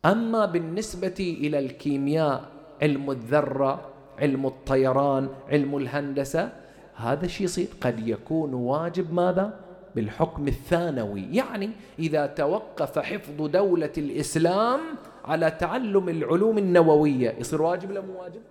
أما 0.05 0.45
بالنسبة 0.45 1.37
إلى 1.41 1.59
الكيمياء 1.59 2.43
علم 2.81 3.11
الذرة 3.11 3.89
علم 4.19 4.45
الطيران 4.45 5.29
علم 5.49 5.77
الهندسة 5.77 6.49
هذا 6.95 7.25
الشيء 7.25 7.45
يصير. 7.45 7.67
قد 7.81 8.07
يكون 8.07 8.53
واجب 8.53 9.13
ماذا؟ 9.13 9.59
بالحكم 9.95 10.47
الثانوي. 10.47 11.25
يعني 11.31 11.69
إذا 11.99 12.25
توقف 12.25 12.99
حفظ 12.99 13.47
دولة 13.47 13.91
الإسلام 13.97 14.79
على 15.25 15.51
تعلم 15.51 16.09
العلوم 16.09 16.57
النووية 16.57 17.35
يصير 17.39 17.61
واجب 17.61 17.89
ولا 17.89 18.01
مو 18.01 18.21
واجب؟ 18.21 18.41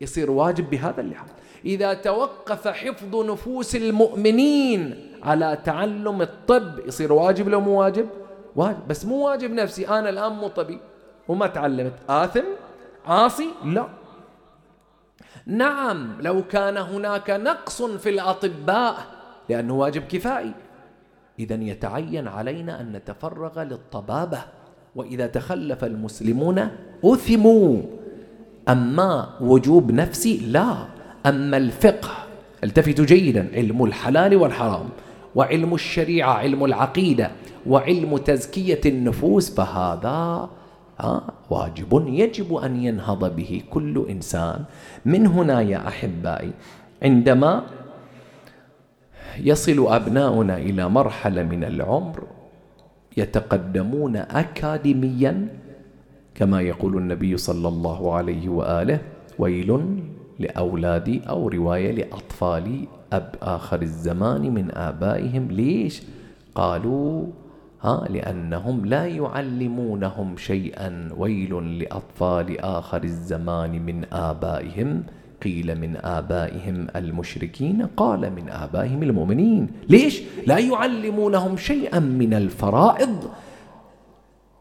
يصير 0.00 0.30
واجب 0.30 0.70
بهذا 0.70 1.00
اللحاظ 1.00 1.28
إذا 1.64 1.94
توقف 1.94 2.68
حفظ 2.68 3.16
نفوس 3.16 3.76
المؤمنين 3.76 5.08
على 5.22 5.58
تعلم 5.64 6.22
الطب 6.22 6.86
يصير 6.86 7.12
واجب 7.12 7.48
لو 7.48 7.60
مو 7.60 7.80
واجب؟ 7.80 8.08
واجب. 8.56 8.88
بس 8.88 9.04
مو 9.04 9.26
واجب 9.26 9.50
نفسي. 9.50 9.88
أنا 9.88 10.08
الآن 10.08 10.32
مو 10.32 10.48
طبيب 10.48 10.80
وما 11.28 11.46
تعلمت. 11.46 11.92
آثم؟ 12.08 12.44
عاصي؟ 13.06 13.48
لا. 13.64 13.86
نعم 15.46 16.16
لو 16.20 16.42
كان 16.42 16.76
هناك 16.76 17.30
نقص 17.30 17.82
في 17.82 18.08
الأطباء 18.08 18.96
لأنه 19.48 19.74
واجب 19.74 20.02
كفائي. 20.02 20.52
إذا 21.38 21.54
يتعين 21.54 22.28
علينا 22.28 22.80
أن 22.80 22.92
نتفرغ 22.92 23.62
للطبابة. 23.62 24.38
وإذا 24.96 25.26
تخلف 25.26 25.84
المسلمون 25.84 26.68
أثموا. 27.04 27.82
أما 28.68 29.28
وجوب 29.40 29.92
نفسي 29.92 30.36
لا. 30.46 30.76
أما 31.26 31.56
الفقه 31.56 32.10
التفتوا 32.64 33.04
جيدا 33.04 33.48
علم 33.54 33.84
الحلال 33.84 34.36
والحرام 34.36 34.88
وعلم 35.34 35.74
الشريعة 35.74 36.32
علم 36.32 36.64
العقيدة 36.64 37.30
وعلم 37.66 38.16
تزكية 38.16 38.80
النفوس 38.86 39.54
فهذا 39.54 40.48
واجب 41.50 42.04
يجب 42.08 42.54
أن 42.54 42.82
ينهض 42.82 43.36
به 43.36 43.62
كل 43.70 44.06
إنسان. 44.10 44.64
من 45.04 45.26
هنا 45.26 45.60
يا 45.60 45.88
أحبائي 45.88 46.50
عندما 47.02 47.62
يصل 49.38 49.86
أبناؤنا 49.94 50.56
إلى 50.58 50.88
مرحلة 50.88 51.42
من 51.42 51.64
العمر 51.64 52.22
يتقدمون 53.16 54.16
أكاديميا 54.16 55.48
كما 56.38 56.60
يقول 56.60 56.96
النبي 56.96 57.36
صلى 57.36 57.68
الله 57.68 58.14
عليه 58.14 58.48
وآله 58.48 59.00
ويل 59.38 60.00
لأولادي 60.38 61.20
أو 61.28 61.48
رواية 61.48 61.90
لأطفالي 61.92 62.88
أب 63.12 63.34
آخر 63.42 63.82
الزمان 63.82 64.54
من 64.54 64.70
آبائهم. 64.70 65.48
ليش؟ 65.50 66.02
قالوا 66.54 67.26
ها 67.82 68.04
لأنهم 68.10 68.86
لا 68.86 69.06
يعلمونهم 69.06 70.36
شيئا. 70.36 71.08
ويل 71.16 71.78
لأطفال 71.78 72.60
آخر 72.60 73.04
الزمان 73.04 73.82
من 73.86 74.04
آبائهم. 74.12 75.02
قيل 75.42 75.80
من 75.80 75.96
آبائهم 75.96 76.86
المشركين 76.96 77.86
قال 77.96 78.32
من 78.32 78.48
آبائهم 78.48 79.02
المؤمنين. 79.02 79.68
ليش؟ 79.88 80.22
لا 80.46 80.58
يعلمونهم 80.58 81.56
شيئا 81.56 81.98
من 81.98 82.34
الفرائض. 82.34 83.30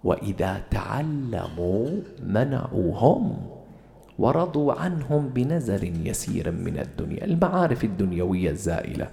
وإذا 0.07 0.61
تعلموا 0.71 1.89
منعوهم 2.23 3.37
ورضوا 4.19 4.73
عنهم 4.73 5.29
بنزر 5.29 5.91
يسير 6.03 6.51
من 6.51 6.77
الدنيا 6.79 7.25
المعارف 7.25 7.83
الدنيوية 7.83 8.49
الزائلة. 8.49 9.07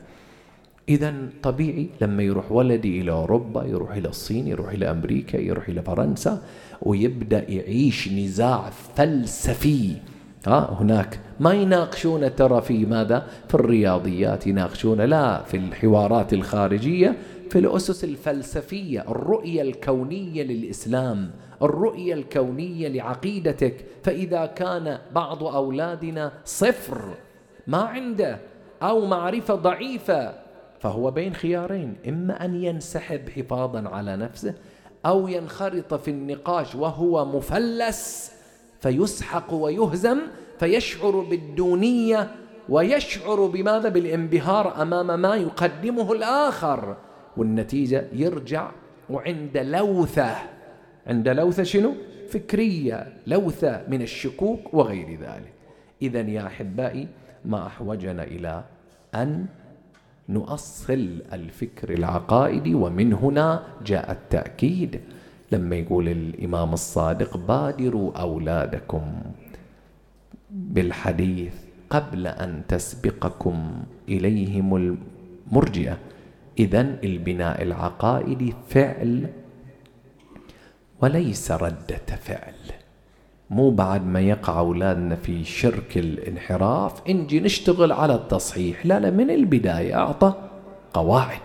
إذا 0.89 1.15
طبيعي 1.43 1.89
لما 2.01 2.23
يروح 2.23 2.53
ولدي 2.53 3.01
إلى 3.01 3.11
أوروبا 3.11 3.65
يروح 3.65 3.93
إلى 3.93 4.09
الصين 4.09 4.49
يروح 4.49 4.69
إلى 4.69 4.91
أمريكا 4.91 5.37
يروح 5.37 5.69
إلى 5.69 5.83
فرنسا 5.83 6.43
ويبدأ 6.83 7.51
يعيش 7.51 8.09
نزاع 8.09 8.71
فلسفي. 8.97 9.97
ها 10.47 10.77
هناك 10.81 11.21
ما 11.41 11.53
يناقشون 11.53 12.35
ترى 12.35 12.63
في 12.63 12.87
ماذا؟ 12.87 13.27
في 13.49 13.55
الرياضيات 13.55 14.47
يناقشون 14.47 15.01
لا 15.01 15.43
في 15.43 15.57
الحوارات 15.57 16.33
الخارجية. 16.33 17.17
في 17.51 17.59
الأسس 17.59 18.05
الفلسفية 18.05 19.01
الرؤية 19.01 19.63
الكونية 19.63 20.43
للإسلام 20.43 21.31
الرؤية 21.63 22.15
الكونية 22.15 22.89
لعقيدتك. 22.89 23.85
فإذا 24.03 24.47
كان 24.47 24.99
بعض 25.13 25.45
أولادنا 25.45 26.33
صفر 26.45 27.15
ما 27.67 27.79
عنده 27.79 28.39
أو 28.83 29.07
معرفة 29.07 29.55
ضعيفة 29.55 30.35
فهو 30.81 31.11
بين 31.11 31.35
خيارين. 31.35 31.97
إما 32.09 32.45
أن 32.45 32.65
ينسحب 32.65 33.29
حفاظا 33.29 33.89
على 33.89 34.17
نفسه 34.17 34.55
أو 35.07 35.29
ينخرط 35.29 35.95
في 35.95 36.11
النقاش 36.11 36.75
وهو 36.75 37.25
مفلس 37.25 38.33
فيسحق 38.81 39.55
ويهزم 39.55 40.19
فيشعر 40.59 41.21
بالدونية 41.21 42.31
ويشعر 42.69 43.47
بماذا؟ 43.47 43.89
بالانبهار 43.89 44.83
أمام 44.83 45.21
ما 45.21 45.37
يقدمه 45.37 46.13
الآخر. 46.13 46.97
والنتيجة 47.37 48.05
يرجع 48.13 48.71
وعند 49.11 49.59
لوثة. 49.59 50.37
عند 51.07 51.29
لوثة 51.29 51.63
شنو؟ 51.63 51.95
فكرية 52.29 53.13
لوثة 53.27 53.83
من 53.89 54.03
الشكوك 54.03 54.75
وغير 54.75 55.11
ذلك. 55.21 55.53
إذا 56.03 56.21
يا 56.21 56.47
أحبائي 56.47 57.09
ما 57.45 57.67
أحوجنا 57.67 58.25
إلى 58.25 58.65
أن 59.15 59.47
نؤصل 60.29 61.23
الفكر 61.33 61.93
العقائدي 61.93 62.75
ومن 62.75 63.13
هنا 63.13 63.63
جاء 63.87 64.13
التأكيد. 64.13 65.01
لما 65.53 65.77
يقول 65.77 66.09
الإمام 66.09 66.73
الصادق 66.73 67.37
بادروا 67.37 68.13
أولادكم 68.13 69.03
بالحديث 70.51 71.55
قبل 71.91 72.27
أن 72.27 72.63
تسبقكم 72.69 73.83
إليهم 74.09 74.77
المرجئة. 74.77 75.99
إذا 76.59 76.81
البناء 77.05 77.63
العقائدي 77.63 78.55
فعل 78.69 79.27
وليس 81.03 81.53
ردة 81.53 82.17
فعل 82.23 82.55
مو 83.51 83.71
بعد 83.71 84.07
ما 84.07 84.21
يقع 84.21 84.59
أولادنا 84.59 85.17
في 85.17 85.45
شرك 85.45 85.99
الانحراف 85.99 87.09
نجي 87.09 87.41
نشتغل 87.41 87.93
على 87.93 88.15
التصحيح. 88.15 88.87
لا 88.87 89.01
لا 89.01 89.11
من 89.11 89.31
البداية 89.31 89.95
أعطى 89.95 90.35
قواعد 90.95 91.41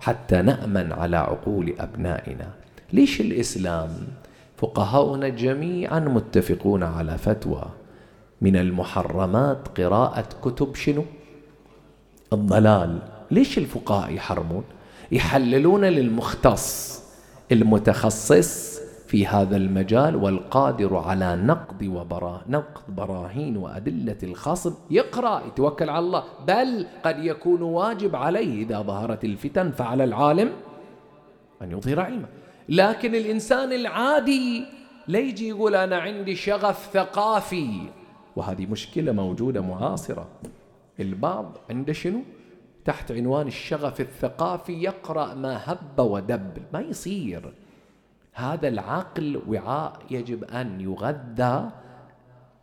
حتى 0.00 0.42
نأمن 0.42 0.92
على 0.92 1.16
عقول 1.16 1.74
أبنائنا. 1.78 2.50
ليش 2.92 3.20
الإسلام؟ 3.20 3.90
فقهاؤنا 4.56 5.28
جميعا 5.28 6.00
متفقون 6.00 6.82
على 6.82 7.18
فتوى. 7.18 7.64
من 8.40 8.56
المحرمات 8.56 9.80
قراءة 9.80 10.28
كتب 10.42 10.74
شنو؟ 10.74 11.04
الضلال. 12.32 12.98
ليش 13.30 13.58
الفقهاء 13.58 14.12
يحرمون؟ 14.12 14.64
يحللون 15.12 15.84
للمختص 15.84 17.02
المتخصص 17.52 18.78
في 19.06 19.26
هذا 19.26 19.56
المجال 19.56 20.16
والقادر 20.16 20.96
على 20.96 21.36
نقد 21.36 21.86
وبرا 21.86 22.42
نقد 22.48 22.96
براهين 22.96 23.56
وأدلة 23.56 24.16
الخصم. 24.22 24.74
يقرأ 24.90 25.42
يتوكل 25.46 25.90
على 25.90 25.98
الله. 25.98 26.24
بل 26.46 26.86
قد 27.04 27.24
يكون 27.24 27.62
واجب 27.62 28.16
عليه 28.16 28.62
إذا 28.62 28.82
ظهرت 28.82 29.24
الفتن 29.24 29.70
فعلى 29.70 30.04
العالم 30.04 30.52
أن 31.62 31.72
يظهر 31.72 32.00
علمه 32.00 32.26
لكن 32.68 33.14
الإنسان 33.14 33.72
العادي 33.72 34.64
لا 35.08 35.18
يجي 35.18 35.48
يقول 35.48 35.74
أنا 35.74 35.98
عندي 35.98 36.36
شغف 36.36 36.88
ثقافي. 36.92 37.80
وهذه 38.36 38.66
مشكلة 38.66 39.12
موجودة 39.12 39.60
معاصرة. 39.60 40.26
البعض 41.00 41.58
عنده 41.70 41.92
شنو؟ 41.92 42.22
تحت 42.88 43.12
عنوان 43.12 43.46
الشغف 43.46 44.00
الثقافي 44.00 44.82
يقرأ 44.82 45.34
ما 45.34 45.60
هب 45.64 45.98
ودب. 45.98 46.58
ما 46.72 46.80
يصير. 46.80 47.52
هذا 48.32 48.68
العقل 48.68 49.42
وعاء 49.48 49.92
يجب 50.10 50.44
أن 50.44 50.80
يغذى. 50.80 51.70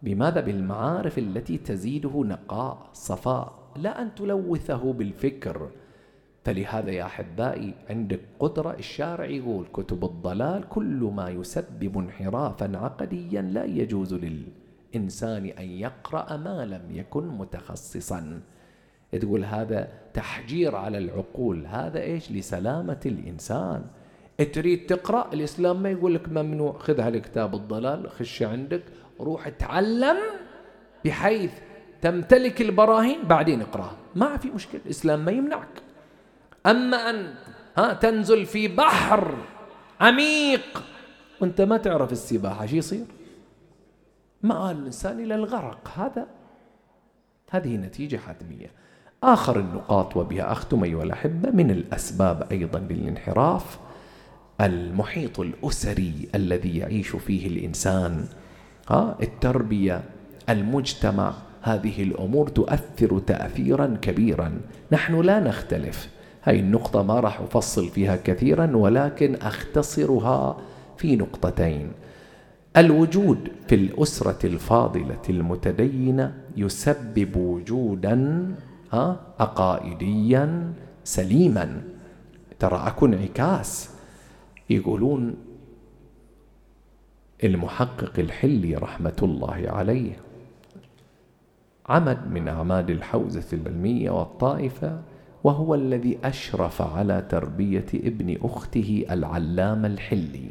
بماذا؟ 0.03 0.41
بالمعارف 0.41 1.17
التي 1.17 1.57
تزيده 1.57 2.23
نقاء 2.23 2.89
صفاء. 2.93 3.53
لا 3.75 4.01
أن 4.01 4.15
تلوثه 4.15 4.93
بالفكر. 4.93 5.69
فلهذا 6.45 6.91
يا 6.91 7.05
أحبائي 7.05 7.73
عندك 7.89 8.21
قدرة 8.39 8.71
الشارع 8.79 9.25
يقول 9.25 9.65
كتب 9.73 10.05
الضلال 10.05 10.69
كل 10.69 11.11
ما 11.15 11.29
يسبب 11.29 11.97
انحرافا 11.97 12.77
عقديا 12.77 13.41
لا 13.41 13.65
يجوز 13.65 14.13
للإنسان 14.13 15.45
أن 15.45 15.69
يقرأ 15.69 16.37
ما 16.37 16.65
لم 16.65 16.85
يكن 16.91 17.27
متخصصا. 17.27 18.41
تقول 19.11 19.45
هذا 19.45 19.87
تحجير 20.13 20.75
على 20.75 20.97
العقول. 20.97 21.65
هذا 21.65 22.01
إيش؟ 22.01 22.31
لسلامة 22.31 22.99
الإنسان. 23.05 23.85
تريد 24.53 24.85
تقرأ؟ 24.85 25.33
الإسلام 25.33 25.83
ما 25.83 25.89
يقول 25.89 26.15
لك 26.15 26.29
ممنوع. 26.29 26.77
خذ 26.77 26.99
هالكتاب 26.99 27.55
الضلال 27.55 28.09
خش 28.09 28.43
عندك 28.43 28.83
روح 29.19 29.47
اتعلم 29.47 30.17
بحيث 31.05 31.51
تمتلك 32.01 32.61
البراهين 32.61 33.23
بعدين 33.23 33.61
اقراها 33.61 33.97
ما 34.15 34.37
في 34.37 34.51
مشكلة 34.51 34.81
الإسلام 34.85 35.25
ما 35.25 35.31
يمنعك. 35.31 35.81
أما 36.65 37.09
أن 37.09 37.33
ها 37.77 37.93
تنزل 37.93 38.45
في 38.45 38.67
بحر 38.67 39.37
عميق 40.01 40.83
وأنت 41.41 41.61
ما 41.61 41.77
تعرف 41.77 42.11
السباحة 42.11 42.65
شو 42.65 42.75
يصير؟ 42.75 43.05
مآل 44.43 44.77
الإنسان 44.77 45.19
إلى 45.19 45.35
الغرق. 45.35 45.89
هذا 45.95 46.27
هذه 47.49 47.77
نتيجة 47.77 48.17
حتمية. 48.17 48.71
آخر 49.33 49.59
النقاط 49.59 50.17
وبها 50.17 50.51
أختم 50.51 50.83
أيها 50.83 51.03
الأحبة 51.03 51.51
من 51.51 51.71
الأسباب 51.71 52.47
أيضا 52.51 52.79
للانحراف 52.79 53.79
المحيط 54.61 55.39
الأسري 55.39 56.13
الذي 56.35 56.77
يعيش 56.77 57.15
فيه 57.15 57.47
الإنسان. 57.47 58.25
ها 58.89 59.17
التربية 59.21 60.03
المجتمع 60.49 61.33
هذه 61.61 62.03
الأمور 62.03 62.47
تؤثر 62.47 63.19
تأثيرا 63.19 63.97
كبيرا. 64.01 64.61
نحن 64.91 65.21
لا 65.21 65.39
نختلف. 65.39 66.09
هاي 66.43 66.59
النقطة 66.59 67.03
ما 67.03 67.19
راح 67.19 67.41
أفصل 67.41 67.89
فيها 67.89 68.15
كثيرا 68.15 68.77
ولكن 68.77 69.35
أختصرها 69.35 70.57
في 70.97 71.15
نقطتين. 71.15 71.91
الوجود 72.77 73.49
في 73.67 73.75
الأسرة 73.75 74.45
الفاضلة 74.45 75.21
المتدينة 75.29 76.33
يسبب 76.57 77.35
وجودا 77.35 78.45
عقائديا 79.39 80.73
سليما. 81.03 81.81
ترى 82.59 82.83
أكو 82.87 83.05
انعكاس. 83.05 83.89
يقولون 84.69 85.35
المحقق 87.43 88.19
الحلي 88.19 88.75
رحمة 88.75 89.17
الله 89.23 89.63
عليه 89.67 90.13
عمد 91.89 92.31
من 92.31 92.47
أعماد 92.47 92.89
الحوزة 92.89 93.45
العلمية 93.53 94.09
والطائفة 94.11 95.01
وهو 95.43 95.75
الذي 95.75 96.17
أشرف 96.23 96.81
على 96.81 97.25
تربية 97.29 97.85
ابن 97.93 98.37
أخته 98.41 99.05
العلامة 99.11 99.87
الحلي 99.87 100.49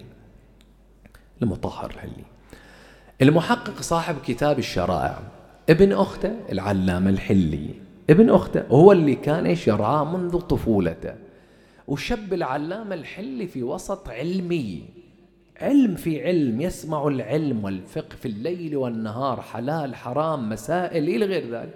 المطهر 1.43 1.91
الحلي. 1.91 2.25
المحقق 3.23 3.81
صاحب 3.81 4.17
كتاب 4.27 4.59
الشرائع 4.59 5.19
ابن 5.71 5.93
أخته 5.93 6.33
العلامة 6.53 7.11
الحلي. 7.11 7.84
ابن 8.11 8.31
أخته 8.31 8.63
هو 8.71 8.93
اللي 8.93 9.15
كان 9.15 9.47
إيش؟ 9.47 9.69
يرعاه 9.69 10.17
منذ 10.17 10.39
طفولته. 10.41 11.15
وشب 11.89 12.35
العلامة 12.35 12.95
الحلي 12.95 13.47
في 13.47 13.63
وسط 13.63 14.09
علمي. 14.09 14.83
علم 15.61 15.95
في 15.95 16.25
علم 16.25 16.61
يسمع 16.61 17.09
العلم 17.09 17.65
والفقه 17.65 18.17
في 18.17 18.27
الليل 18.27 18.77
والنهار 18.77 19.41
حلال 19.41 19.95
حرام 19.95 20.49
مسائل 20.49 21.09
إلى 21.09 21.27
غير 21.27 21.51
ذلك. 21.51 21.75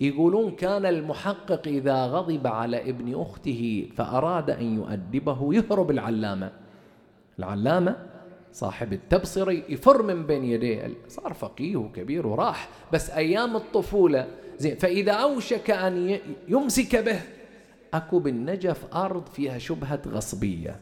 يقولون 0.00 0.50
كان 0.50 0.86
المحقق 0.86 1.68
إذا 1.68 2.06
غضب 2.06 2.46
على 2.46 2.90
ابن 2.90 3.20
أخته 3.20 3.88
فأراد 3.96 4.50
أن 4.50 4.74
يؤدبه 4.74 5.54
يهرب 5.54 5.90
العلامة. 5.90 6.52
العلامة 7.38 7.96
صاحب 8.52 8.92
التبصرة 8.92 9.52
يفر 9.52 10.02
من 10.02 10.26
بين 10.26 10.44
يديه 10.44 10.90
صار 11.08 11.34
فقيه 11.34 11.76
وكبير 11.76 12.26
وراح. 12.26 12.68
بس 12.92 13.10
أيام 13.10 13.56
الطفولة 13.56 14.26
زين 14.60 14.76
فإذا 14.76 15.12
أوشك 15.12 15.70
أن 15.70 16.18
يمسك 16.48 16.96
به 16.96 17.20
أكو 17.94 18.18
بالنجف 18.18 18.94
أرض 18.94 19.26
فيها 19.26 19.58
شبهة 19.58 20.02
غصبية. 20.06 20.80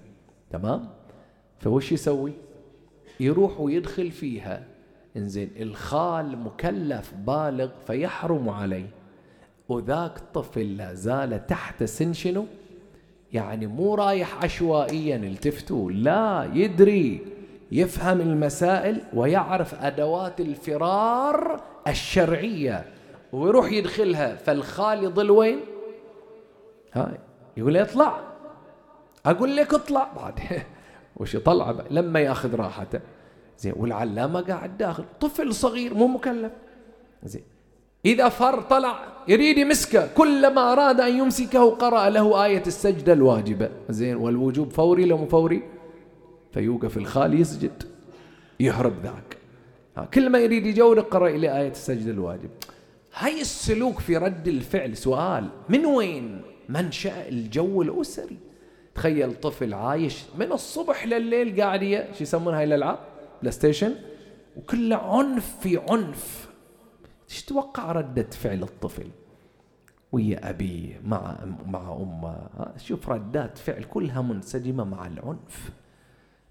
تمام؟ 0.51 0.89
فوش 1.59 1.93
يسوي؟ 1.93 2.33
يروح 3.21 3.61
ويدخل 3.61 4.11
فيها. 4.11 4.65
إنزين 5.17 5.51
الخال 5.61 6.39
مكلف 6.39 7.15
بالغ 7.27 7.71
فيحرم 7.87 8.49
عليه. 8.49 8.91
وذاك 9.69 10.17
الطفل 10.17 10.77
لا 10.77 10.95
زال 10.95 11.47
تحت 11.47 11.85
سن 11.85 12.13
شنو؟ 12.13 12.47
يعني 13.33 13.67
مو 13.67 13.95
رايح 13.95 14.45
عشوائيا 14.45 15.17
التفتوا 15.17 15.91
لا 15.91 16.51
يدري 16.55 17.21
يفهم 17.73 18.21
المسائل 18.21 19.01
ويعرف 19.15 19.75
أدوات 19.75 20.41
الفرار 20.41 21.63
الشرعية. 21.89 22.98
ويروح 23.33 23.73
يدخلها 23.73 24.35
فالخال 24.35 25.05
يضل 25.05 25.31
وين؟ 25.31 25.61
ها 26.93 27.19
يقول 27.57 27.73
لي 27.73 27.83
اطلع. 27.83 28.21
أقول 29.27 29.57
لك 29.57 29.75
اطلع. 29.75 30.13
بعد 30.17 30.41
وش 31.17 31.35
يطلع؟ 31.35 31.77
لما 31.91 32.21
يأخذ 32.21 32.55
راحته. 32.55 33.01
زين 33.59 33.73
والعلامة 33.77 34.41
قاعد 34.41 34.79
داخل. 34.79 35.05
طفل 35.21 35.55
صغير 35.55 35.95
مو 35.95 36.07
مكلف. 36.07 36.53
زين 37.25 37.43
إذا 38.05 38.29
فر 38.29 38.61
طلع 38.61 38.99
يريد 39.29 39.59
يمسكه. 39.59 40.09
كلما 40.15 40.73
أراد 40.73 41.01
أن 41.01 41.19
يمسكه 41.19 41.71
قرأ 41.71 42.09
له 42.09 42.45
آية 42.45 42.63
السجدة 42.67 43.13
الواجبة. 43.13 43.71
زين 43.89 44.17
والوجوب 44.17 44.71
فوري 44.71 45.05
لو 45.05 45.27
فوري؟ 45.27 45.63
فيوقف 46.53 46.97
الخال 46.97 47.41
يسجد. 47.41 47.83
يهرب 48.61 48.95
ذاك. 49.03 49.39
كل 50.15 50.31
ما 50.31 50.39
يريد 50.39 50.67
يجول 50.67 51.01
قرأ 51.01 51.29
إله 51.29 51.59
آية 51.59 51.71
السجدة 51.71 52.11
الواجب. 52.11 52.51
هاي 53.21 53.41
السلوك 53.41 53.99
في 53.99 54.17
رد 54.17 54.49
الفعل. 54.49 54.97
سؤال 54.97 55.49
من 55.69 55.87
وين 55.87 56.43
منشأ 56.69 57.29
الجو 57.29 57.83
الأسري؟ 57.83 58.37
تخيل 58.95 59.35
طفل 59.35 59.75
عايش 59.75 60.25
من 60.39 60.53
الصبح 60.53 61.07
لليل 61.07 61.61
قاعد 61.61 61.81
شو 62.13 62.23
يسمونها 62.23 62.59
هاي 62.59 62.65
الألعاب؟ 62.65 62.99
PlayStation. 63.41 63.95
وكله 64.57 64.97
عنف 64.97 65.57
في 65.61 65.81
عنف. 65.91 66.49
إيش 67.31 67.43
تتوقع 67.43 67.93
ردة 67.93 68.31
فعل 68.31 68.63
الطفل؟ 68.63 69.09
ويا 70.13 70.51
أبيه 70.51 71.01
مع 71.05 71.39
مع 71.67 71.93
أمه. 71.93 72.49
شوف 72.77 73.09
ردات 73.09 73.59
فعل 73.59 73.85
كلها 73.85 74.23
منسجمة 74.23 74.85
مع 74.85 75.07
العنف. 75.07 75.71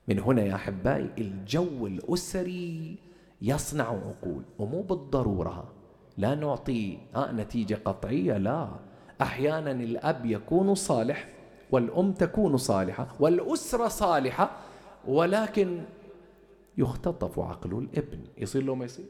من 0.07 0.19
هنا 0.19 0.41
يا 0.41 0.55
أحبائي 0.55 1.09
الجو 1.17 1.87
الأسري 1.87 2.95
يصنع 3.41 3.87
عقول 3.87 4.43
ومو 4.59 4.81
بالضرورة 4.81 5.76
لا 6.17 6.35
نعطي 6.35 6.97
نتيجة 7.17 7.79
قطعية 7.85 8.37
لا. 8.37 8.69
أحيانا 9.21 9.71
الأب 9.71 10.25
يكون 10.25 10.75
صالح 10.75 11.27
والأم 11.71 12.11
تكون 12.11 12.57
صالحة 12.57 13.07
والأسرة 13.19 13.87
صالحة 13.87 14.51
ولكن 15.07 15.81
يختطف 16.77 17.39
عقل 17.39 17.77
الابن. 17.77 18.19
يصير 18.37 18.63
له 18.63 18.75
ما 18.75 18.85
يصير؟ 18.85 19.05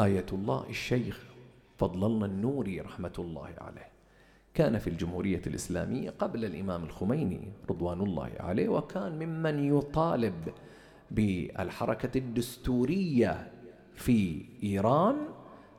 آية 0.00 0.26
الله 0.32 0.64
الشيخ 0.68 1.24
فضل 1.78 2.04
الله 2.04 2.26
النوري 2.26 2.80
رحمة 2.80 3.12
الله 3.18 3.50
عليه. 3.60 3.88
كان 4.54 4.78
في 4.78 4.90
الجمهورية 4.90 5.42
الإسلامية 5.46 6.10
قبل 6.10 6.44
الإمام 6.44 6.84
الخميني 6.84 7.40
رضوان 7.70 8.00
الله 8.00 8.30
عليه 8.40 8.68
وكان 8.68 9.18
ممن 9.18 9.76
يطالب 9.78 10.34
بالحركة 11.10 12.18
الدستورية 12.18 13.50
في 13.96 14.42
إيران 14.62 15.16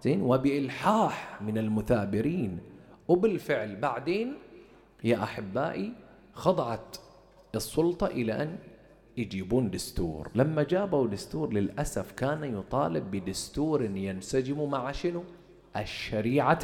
زين 0.04 0.22
وبإلحاح 0.22 1.42
من 1.42 1.58
المثابرين. 1.58 2.60
وبالفعل 3.08 3.76
بعدين 3.76 4.34
يا 5.04 5.24
أحبائي 5.24 5.92
خضعت 6.34 6.98
السلطة 7.56 8.08
إلى 8.08 8.34
أن 8.44 8.58
يجيبون 9.18 9.70
دستور. 9.70 10.30
لما 10.36 10.64
جابوا 10.64 11.08
دستور 11.08 11.54
للأسف 11.54 12.12
كان 12.12 12.58
يطالب 12.60 13.12
بدستور 13.12 13.84
ينسجم 13.84 14.70
مع 14.70 14.92
شنو؟ 14.92 15.24
الشريعة 15.78 16.60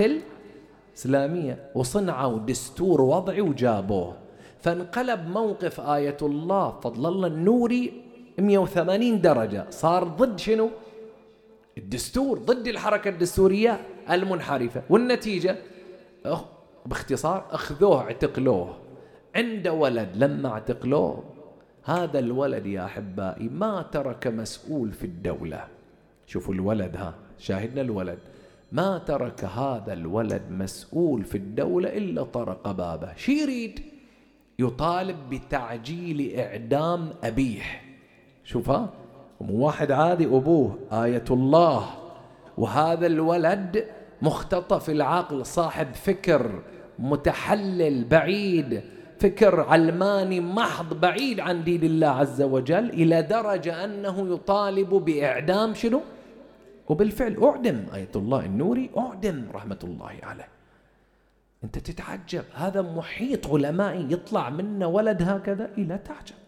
الإسلامية. 0.94 1.72
وصنعوا 1.76 2.40
دستور 2.40 3.02
وضعي 3.02 3.42
وجابوه. 3.42 4.18
فانقلب 4.60 5.28
موقف 5.28 5.80
آية 5.82 6.18
الله 6.22 6.80
فضل 6.80 7.06
الله 7.06 7.28
النوري 7.28 8.04
180 8.40 9.22
درجة. 9.22 9.66
صار 9.70 10.04
ضد 10.04 10.40
شنو؟ 10.40 10.70
الدستور 11.78 12.40
ضد 12.40 12.68
الحركة 12.68 13.10
الدستورية 13.10 13.82
المنحرفة. 14.10 14.84
والنتيجة؟ 14.90 15.58
باختصار 16.86 17.46
أخذوه 17.52 18.02
اعتقلوه. 18.02 18.78
عنده 19.36 19.74
ولد 19.74 20.10
لما 20.16 20.50
اعتقلوه 20.50 21.24
هذا 21.84 22.20
الولد 22.20 22.66
يا 22.66 22.86
أحبائي 22.86 23.50
ما 23.50 23.82
ترك 23.82 24.28
مسؤول 24.28 24.92
في 24.92 25.04
الدولة. 25.04 25.68
شوفوا 26.28 26.54
الولد 26.54 26.96
ها 26.98 27.16
شاهدنا 27.40 27.82
الولد. 27.82 28.20
ما 28.72 28.98
ترك 28.98 29.44
هذا 29.44 29.94
الولد 29.94 30.42
مسؤول 30.50 31.24
في 31.24 31.38
الدولة 31.38 31.98
إلا 31.98 32.24
طرق 32.24 32.72
بابه. 32.72 33.16
شي 33.16 33.42
يريد؟ 33.42 33.80
يطالب 34.60 35.30
بتعجيل 35.30 36.40
إعدام 36.40 37.10
أبيه. 37.24 37.62
شوفها 38.44 38.94
مو 39.44 39.66
واحد 39.66 39.92
عادي 39.92 40.26
أبوه 40.26 40.80
آية 40.92 41.24
الله. 41.32 41.86
وهذا 42.58 43.08
الولد 43.08 43.86
مختطف 44.22 44.90
العقل 44.90 45.46
صاحب 45.46 45.94
فكر 45.94 46.62
متحلل 47.00 48.06
بعيد. 48.06 48.82
فكر 49.20 49.60
علماني 49.60 50.40
محض 50.40 51.00
بعيد 51.00 51.40
عن 51.40 51.64
دين 51.64 51.84
الله 51.84 52.08
عز 52.08 52.42
وجل 52.42 52.90
إلى 52.90 53.22
درجة 53.22 53.84
أنه 53.84 54.34
يطالب 54.34 54.90
بإعدام 54.90 55.74
شنو؟ 55.74 56.02
وبالفعل 56.90 57.44
أعدم. 57.44 57.86
آية 57.94 58.12
الله 58.16 58.46
النوري 58.46 58.90
أعدم 58.98 59.46
رحمة 59.54 59.80
الله 59.84 60.16
عليه. 60.24 60.48
أنت 61.64 61.78
تتعجب. 61.78 62.44
هذا 62.54 62.82
محيط 62.82 63.48
علمائي 63.48 64.08
يطلع 64.12 64.50
منا 64.50 64.86
ولد 64.86 65.22
هكذا 65.22 65.70
إلى 65.78 65.98
تعجب. 65.98 66.43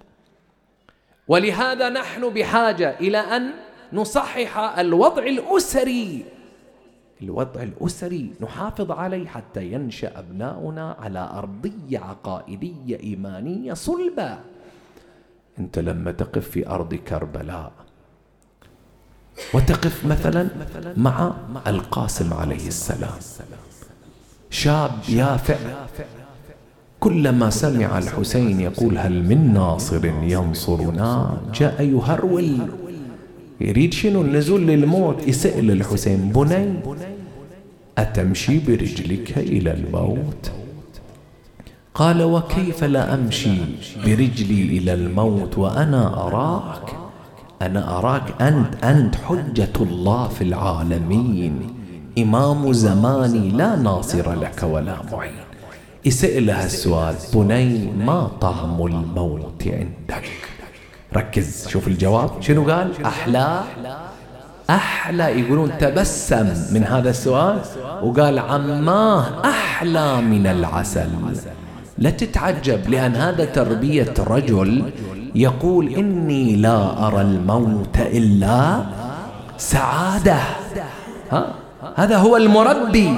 ولهذا 1.28 1.90
نحن 1.90 2.30
بحاجة 2.30 3.00
إلى 3.00 3.18
أن 3.18 3.52
نصحح 3.94 4.58
الوضع 4.58 5.24
الأسري. 5.24 6.26
الوضع 7.22 7.64
الأسري 7.64 8.34
نحافظ 8.42 8.92
عليه 8.92 9.28
حتى 9.28 9.72
ينشأ 9.72 10.20
أبناؤنا 10.20 10.96
على 11.00 11.30
أرضية 11.34 12.00
عقائدية 12.00 13.00
إيمانية 13.00 13.74
صلبة. 13.74 14.40
أنت 15.60 15.80
لما 15.80 16.12
تقف 16.12 16.50
في 16.50 16.68
أرض 16.70 16.94
كربلاء 16.94 17.72
وتقف 19.54 20.06
مثلا 20.06 20.50
مع 20.98 21.34
القاسم 21.68 22.34
عليه 22.34 22.68
السلام. 22.68 23.20
شاب 24.50 24.92
يافع. 25.10 25.58
كلما 27.00 27.50
سمع 27.50 27.98
الحسين 27.98 28.62
يقول 28.62 28.98
هل 28.98 29.24
من 29.24 29.54
ناصر 29.54 30.06
ينصرنا؟ 30.06 31.38
جاء 31.54 31.82
يهرول. 31.84 32.58
يريد 33.62 33.94
شنو؟ 33.94 34.22
النزول 34.22 34.68
للموت. 34.68 35.28
يسأل 35.28 35.72
الحسين 35.72 36.32
بني 36.36 36.74
أتمشي 37.98 38.60
برجلك 38.60 39.38
إلى 39.38 39.72
الموت؟ 39.72 40.52
قال 41.94 42.24
وكيف 42.24 42.84
لا 42.84 43.14
أمشي 43.14 43.58
برجلي 44.06 44.78
إلى 44.78 44.94
الموت 44.94 45.58
وأنا 45.58 46.28
أراك؟ 46.28 46.88
أنا 47.62 47.98
أراك 47.98 48.42
أنت 48.42 48.84
أنت 48.84 49.16
حجة 49.16 49.76
الله 49.82 50.28
في 50.28 50.44
العالمين. 50.44 51.54
إمام 52.18 52.74
زماني 52.74 53.50
لا 53.50 53.76
ناصر 53.76 54.34
لك 54.34 54.64
ولا 54.64 54.96
معين. 55.12 55.45
يسألها 56.06 56.66
السؤال 56.66 57.16
بني 57.34 57.92
ما 58.06 58.32
طعم 58.42 58.86
الموت 58.86 59.64
عندك؟ 59.68 60.30
ركز 61.16 61.68
شوف 61.68 61.88
الجواب. 61.88 62.30
شنو 62.42 62.72
قال؟ 62.72 63.06
أحلى 63.06 63.62
أحلى. 64.70 65.24
يقولون 65.40 65.78
تبسم 65.78 66.48
من 66.74 66.84
هذا 66.84 67.10
السؤال. 67.10 67.60
وقال 68.04 68.40
عماه 68.40 69.46
أحلى 69.46 70.22
من 70.22 70.48
العسل. 70.48 71.10
لا 71.98 72.10
تتعجب 72.10 72.90
لأن 72.90 73.16
هذا 73.16 73.46
تربية 73.46 74.14
رجل 74.20 74.92
يقول 75.36 75.94
إني 75.94 76.56
لا 76.56 77.08
أرى 77.08 77.22
الموت 77.22 77.98
إلا 77.98 78.86
سعادة. 79.58 80.40
ها؟ 81.32 81.54
هذا 81.96 82.18
هو 82.18 82.38
المربي. 82.38 83.10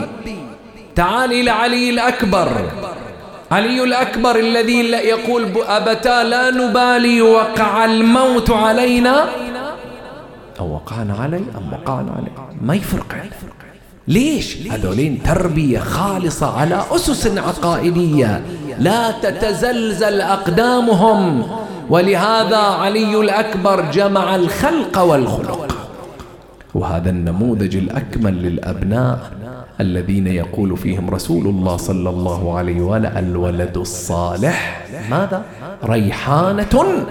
تعال 0.98 1.34
إلى 1.34 1.52
علي 1.52 1.90
الأكبر. 1.90 2.50
علي 3.52 3.84
الأكبر 3.84 4.40
الذي 4.40 4.80
يقول 4.90 5.44
أبتا 5.68 6.24
لا 6.24 6.52
نبالي 6.52 7.22
وقع 7.22 7.86
الموت 7.86 8.52
علينا. 8.52 9.26
أو 10.60 10.74
وقعنا 10.74 11.14
علي 11.14 11.38
أم 11.38 11.74
وقعنا 11.74 12.12
علي؟ 12.12 12.32
ما 12.62 12.76
يفرق. 12.76 13.16
ليش؟ 14.08 14.58
هذولين 14.72 15.24
تربية 15.24 15.80
خالصة 15.80 16.58
على 16.60 16.84
أسس 16.92 17.38
عقائدية. 17.38 18.42
لا 18.80 19.12
تتزلزل 19.12 20.22
أقدامهم. 20.22 21.48
ولهذا 21.90 22.58
علي 22.58 23.20
الأكبر 23.20 23.82
جمع 23.92 24.36
الخلق 24.36 25.00
والخلق. 25.00 25.68
وهذا 26.76 27.10
النموذج 27.10 27.76
الأكمل 27.76 28.34
للأبناء. 28.34 29.20
الذين 29.80 30.28
يقول 30.28 30.78
فيهم 30.78 31.10
رسول 31.10 31.48
الله 31.48 31.78
صلى 31.78 32.10
الله 32.10 32.58
عليه 32.58 32.82
وآله 32.82 33.20
الولد 33.20 33.78
الصالح 33.78 34.86
ماذا؟ 35.10 35.44
ريحانة 35.84 37.06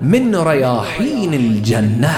من 0.00 0.36
رياحين 0.36 1.34
الجنة. 1.34 2.16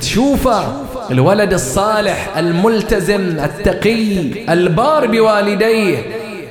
تشوفه 0.00 0.82
الولد 1.10 1.52
الصالح 1.52 2.36
الملتزم 2.36 3.20
التقي 3.20 4.20
البار 4.52 5.06
بوالديه 5.06 5.98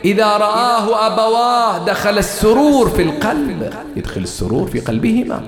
إذا 0.05 0.38
رآه 0.38 1.07
أبواه 1.07 1.86
دخل 1.86 2.18
السرور 2.18 2.89
في 2.89 3.01
القلب 3.01 3.74
يدخل 3.95 4.22
السرور 4.22 4.68
في 4.68 4.80
قلبهما. 4.80 5.41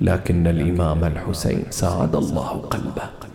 لكن 0.00 0.46
الإمام 0.46 1.04
الحسين 1.04 1.62
ساعد 1.70 2.16
الله 2.16 2.62
قلبه. 2.70 3.27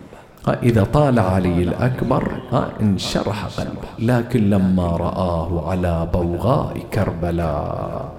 إذا 0.62 0.84
طال 0.84 1.18
علي 1.18 1.62
الأكبر 1.62 2.32
انشرح 2.80 3.46
قلبه. 3.58 3.88
لكن 3.98 4.50
لما 4.50 4.86
رآه 4.96 5.70
على 5.70 6.08
بوغاء 6.14 6.76
كربلاء 6.94 8.12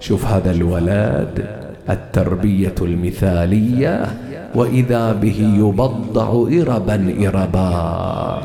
شوف 0.00 0.26
هذا 0.26 0.50
الولد 0.50 1.46
التربية 1.90 2.74
المثالية 2.80 4.06
وإذا 4.54 5.12
به 5.12 5.52
يبضع 5.58 6.28
إربا 6.60 7.14
إربا. 7.28 8.42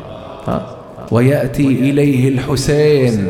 ويأتي 1.11 1.67
إليه 1.67 2.29
الحسين. 2.29 3.27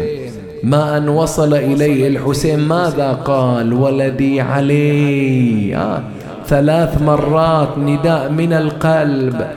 ما 0.64 0.98
أن 0.98 1.10
وصل 1.10 1.54
إليه 1.54 2.08
الحسين 2.08 2.60
ماذا 2.60 3.14
قال 3.14 3.74
ولدي 3.74 4.42
علي؟ 4.42 6.00
ثلاث 6.46 7.02
مرات 7.02 7.78
نداء 7.78 8.32
من 8.32 8.54
القلب. 8.54 9.48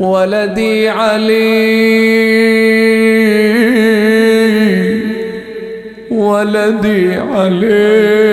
ولدي 0.00 0.88
علي. 0.88 2.00
ولدي 6.10 7.14
علي. 7.14 8.30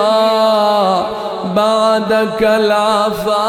بعدك 1.55 2.43
العفا. 2.43 3.47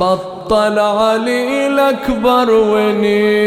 بطل 0.00 0.78
علي 0.78 1.66
الأكبر 1.66 2.50
ونينا 2.50 3.40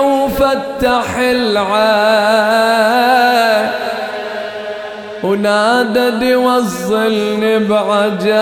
وفتح 0.00 1.18
العين. 1.18 2.70
ونادى 5.22 6.34
وصلني 6.34 7.58
بعجايا 7.58 8.32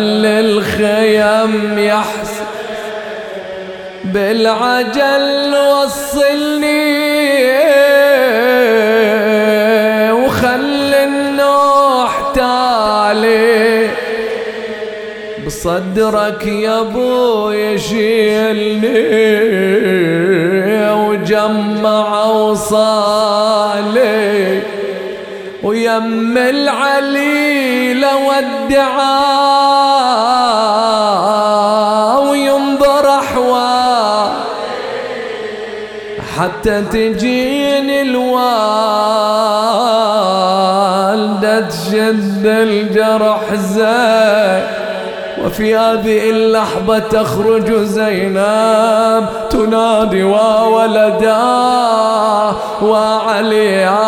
للخيم 0.00 1.78
يحس. 1.78 2.42
بالعجل 4.04 5.54
وصلني 5.56 7.07
بصدرك 15.48 16.46
يا 16.46 16.80
ابو 16.80 17.50
يشيلني 17.50 18.88
وجمع 20.92 22.24
وصالي. 22.24 23.82
ويم 25.62 26.38
العليل 26.38 28.06
ودعا 28.06 29.08
وينظر 32.18 33.08
احوال 33.08 34.30
حتى 36.38 36.82
تجيني 36.82 38.02
الوالدة 38.02 38.40
تشد 41.60 42.46
الجرح 42.46 43.54
زين. 43.54 44.77
وفي 45.48 45.76
هذه 45.76 46.30
اللحظة 46.30 46.98
تخرج 46.98 47.72
زينب 47.72 49.26
تنادي 49.50 50.22
وولدا 50.22 51.36
وعليا 52.82 53.98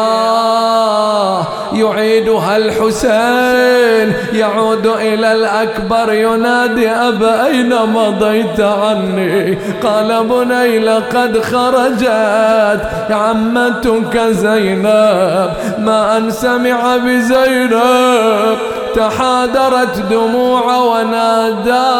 يعيدها 1.81 2.57
الحسين 2.57 4.15
يعود 4.33 4.87
إلى 4.87 5.33
الأكبر 5.33 6.13
ينادي 6.13 6.91
أبا 6.91 7.47
أين 7.47 7.75
مضيت 7.75 8.61
عني؟ 8.61 9.59
قال 9.83 10.25
بني 10.25 10.79
لقد 10.79 11.41
خرجت 11.43 12.81
عمتك 13.11 14.19
زينب. 14.19 15.51
ما 15.79 16.17
أن 16.17 16.31
سمع 16.31 16.97
بزينب 16.97 18.59
تحادرت 18.95 19.99
دموع 20.11 20.77
ونادى. 20.77 21.91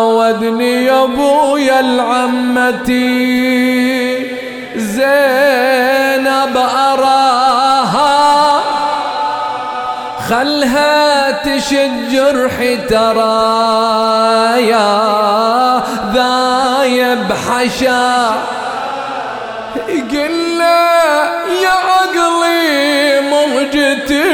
ودني 0.00 0.84
يا 0.84 1.04
ابويا 1.04 1.80
العمتي 1.80 3.10
زينب 4.76 6.56
أراها 6.56 7.39
خلها 10.30 11.30
تشد 11.30 12.08
جرحي 12.12 12.76
ترى 12.76 14.68
يا 14.68 15.82
ذايب 16.14 17.32
حشا. 17.32 18.30
قل 20.10 20.60
يا 21.62 21.76
عقلي 21.90 23.20
موجتي 23.20 24.24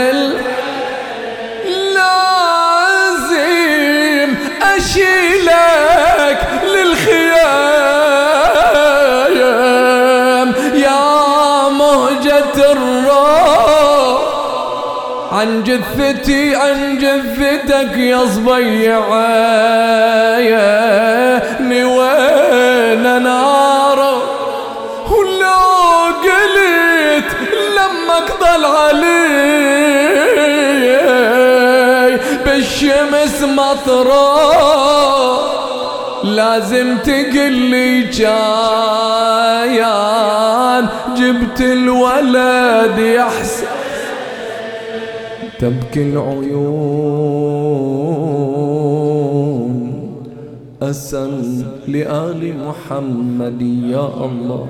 عن 15.31 15.63
جثتي 15.63 16.55
عن 16.55 16.97
جثتك 16.97 17.97
يا 17.97 18.25
صبيعي. 18.25 18.87
وين 21.83 23.23
نار؟ 23.23 23.99
ولو 25.11 25.57
قلت 26.23 27.31
لما 27.75 28.17
اقضل 28.17 28.65
علي 28.65 29.27
بالشمس 32.45 33.41
مطرح 33.41 34.57
لازم 36.23 36.97
تقلي 36.97 38.01
جايان 38.03 38.47
جبت 41.15 41.61
الولد 41.61 42.97
يحسن 42.99 43.56
تبكي 45.59 46.03
العيون. 46.09 46.67
أسأل 50.81 51.65
لآل 51.87 52.41
محمد 52.67 53.61
يا 53.95 54.07
الله. 54.27 54.67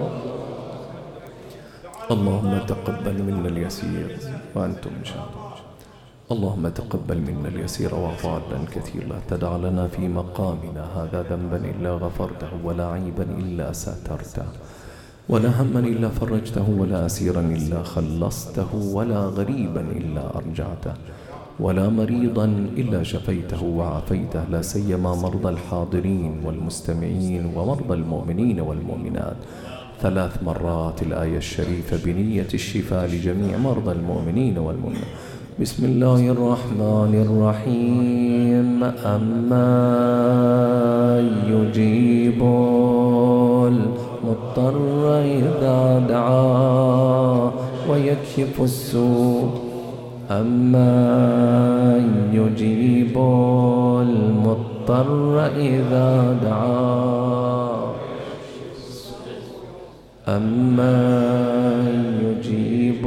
اللهم 2.12 2.54
تقبل 2.72 3.18
منا 3.24 3.50
اليسير 3.50 4.18
وأنتم 4.56 4.92
شاهدون 5.04 5.48
اللهم 6.32 6.68
تقبل 6.68 7.18
منا 7.28 7.48
اليسير 7.48 7.96
واعف 7.96 8.26
عنا 8.26 8.58
الكثير 8.64 9.04
لا 9.12 9.20
تدع 9.28 9.52
لنا 9.58 9.88
في 9.88 10.08
مقامنا. 10.08 10.84
هذا 10.96 11.20
ذنبا 11.30 11.60
إلا 11.72 11.92
غفرته 12.04 12.52
ولا 12.64 12.86
عيبا 12.96 13.24
إلا 13.24 13.72
سترته. 13.72 14.48
ولا 15.30 15.62
هما 15.62 15.80
إلا 15.80 16.10
فرجته 16.10 16.70
ولا 16.80 17.06
أسيرا 17.06 17.42
إلا 17.42 17.84
خلصته 17.84 18.76
ولا 18.94 19.20
غريبا 19.20 19.82
إلا 19.82 20.38
أرجعته 20.38 20.94
ولا 21.60 21.90
مريضا 21.90 22.46
إلا 22.78 23.04
شفيته 23.04 23.64
وعافيته 23.64 24.44
لا 24.52 24.62
سيما 24.62 25.16
مرضى 25.16 25.50
الحاضرين 25.50 26.34
والمستمعين 26.46 27.52
ومرضى 27.56 27.94
المؤمنين 27.94 28.60
والمؤمنات. 28.60 29.36
ثلاث 30.02 30.44
مرات 30.44 31.02
الآية 31.02 31.38
الشريفة 31.38 31.98
بنية 32.06 32.48
الشفاء 32.54 33.06
لجميع 33.08 33.58
مرضى 33.58 33.92
المؤمنين 33.92 34.58
والمؤمنات. 34.58 35.12
بسم 35.62 35.86
الله 35.86 36.30
الرحمن 36.30 37.14
الرحيم. 37.26 38.84
أما 38.84 39.70
يجيب 41.50 42.42
المضطر 44.24 45.20
إذا 45.22 46.00
دعا 46.10 47.52
ويكشف 47.90 48.62
السوء. 48.62 49.50
أما 50.32 52.04
يجيب 52.34 53.18
المضطر 54.02 55.46
إذا 55.46 56.38
دعا. 56.44 57.78
أمن 60.28 61.68
يجيب 62.24 63.06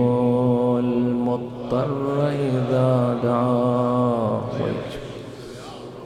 المضطر 0.78 2.28
إذا 2.28 3.16
دعاه 3.22 3.99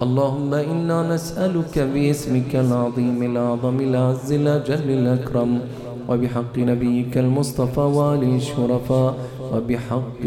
اللهم 0.04 0.54
إنا 0.54 0.98
نسألك 1.14 1.74
باسمك 1.78 2.52
العظيم 2.64 3.18
الأعظم 3.22 3.76
الأعز 3.80 4.32
الأجل 4.32 4.88
الأكرم 4.98 5.50
وبحق 6.08 6.54
نبيك 6.58 7.18
المصطفى 7.18 7.80
والي 7.80 8.36
الشرفاء 8.36 9.12
وبحق 9.52 10.22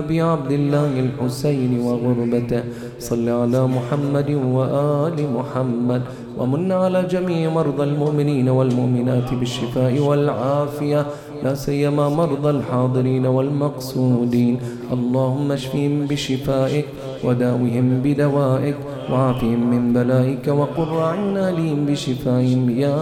أبي 0.00 0.18
عبد 0.20 0.52
الله 0.60 0.92
الحسين 1.04 1.72
وغربته. 1.86 2.62
صل 2.98 3.28
على 3.28 3.60
محمد 3.76 4.30
وآل 4.30 5.18
محمد 5.36 6.02
ومن 6.38 6.72
على 6.72 7.00
جميع 7.02 7.50
مرضى 7.50 7.84
المؤمنين 7.84 8.48
والمؤمنات 8.48 9.34
بالشفاء 9.34 9.98
والعافية. 9.98 11.06
لا 11.44 11.54
سيما 11.54 12.08
مرضى 12.08 12.50
الحاضرين 12.50 13.26
والمقصودين. 13.26 14.56
اللهم 14.92 15.52
اشفهم 15.52 16.06
بشفائك 16.06 16.86
وداوهم 17.24 18.00
بدوائك 18.04 18.76
وعافهم 19.12 19.70
من 19.70 19.92
بلائك 19.92 20.48
وقر 20.48 21.00
عنا 21.00 21.50
لهم 21.50 21.86
بشفائهم 21.86 22.70
يا 22.70 22.98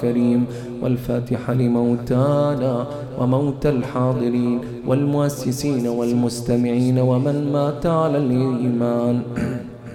كريم. 0.00 0.44
والفاتحة 0.82 1.54
لموتانا 1.54 2.86
وموتى 3.18 3.68
الحاضرين 3.68 4.60
والمؤسسين 4.86 5.88
والمستمعين 5.88 6.98
ومن 6.98 7.52
مات 7.52 7.86
على 7.86 8.18
الإيمان. 8.18 9.22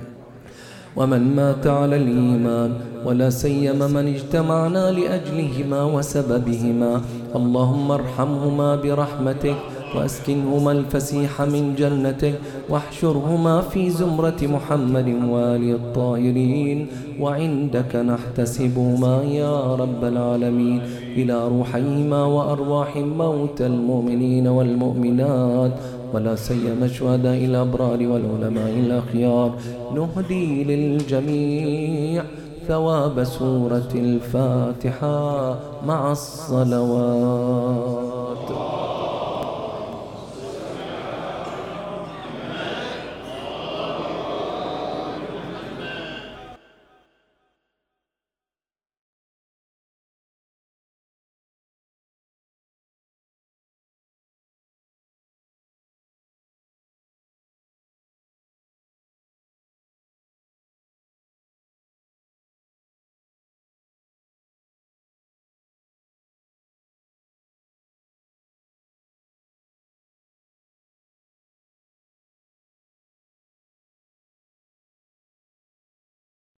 ومن 0.97 1.35
مات 1.35 1.67
على 1.67 1.95
الإيمان 1.95 2.71
ولا 3.05 3.29
سيما 3.29 3.87
من 3.87 4.07
اجتمعنا 4.07 4.91
لأجلهما 4.91 5.83
وسببهما. 5.83 7.01
اللهم 7.35 7.91
ارحمهما 7.91 8.75
برحمتك 8.75 9.55
وأسكنهما 9.95 10.71
الفسيح 10.71 11.41
من 11.41 11.75
جنتك 11.75 12.39
واحشرهما 12.69 13.61
في 13.61 13.89
زمرة 13.89 14.37
محمد 14.41 15.15
وآل 15.29 15.71
الطاهرين. 15.75 16.87
وعندك 17.19 17.95
نحتسبهما 17.95 19.23
يا 19.23 19.75
رب 19.75 20.03
العالمين. 20.03 20.81
إلى 21.15 21.47
روحيهما 21.47 22.25
وأرواح 22.25 22.97
موتى 22.97 23.65
المؤمنين 23.65 24.47
والمؤمنات. 24.47 25.71
ولا 26.13 26.35
سيما 26.35 26.85
الشهداء 26.85 27.45
الأبرار 27.45 28.07
والعلماء 28.07 28.69
الأخيار. 28.69 29.51
نهدي 29.95 30.63
للجميع 30.63 32.23
ثواب 32.67 33.23
سورة 33.23 33.89
الفاتحة 33.95 35.57
مع 35.87 36.11
الصلوات. 36.11 37.55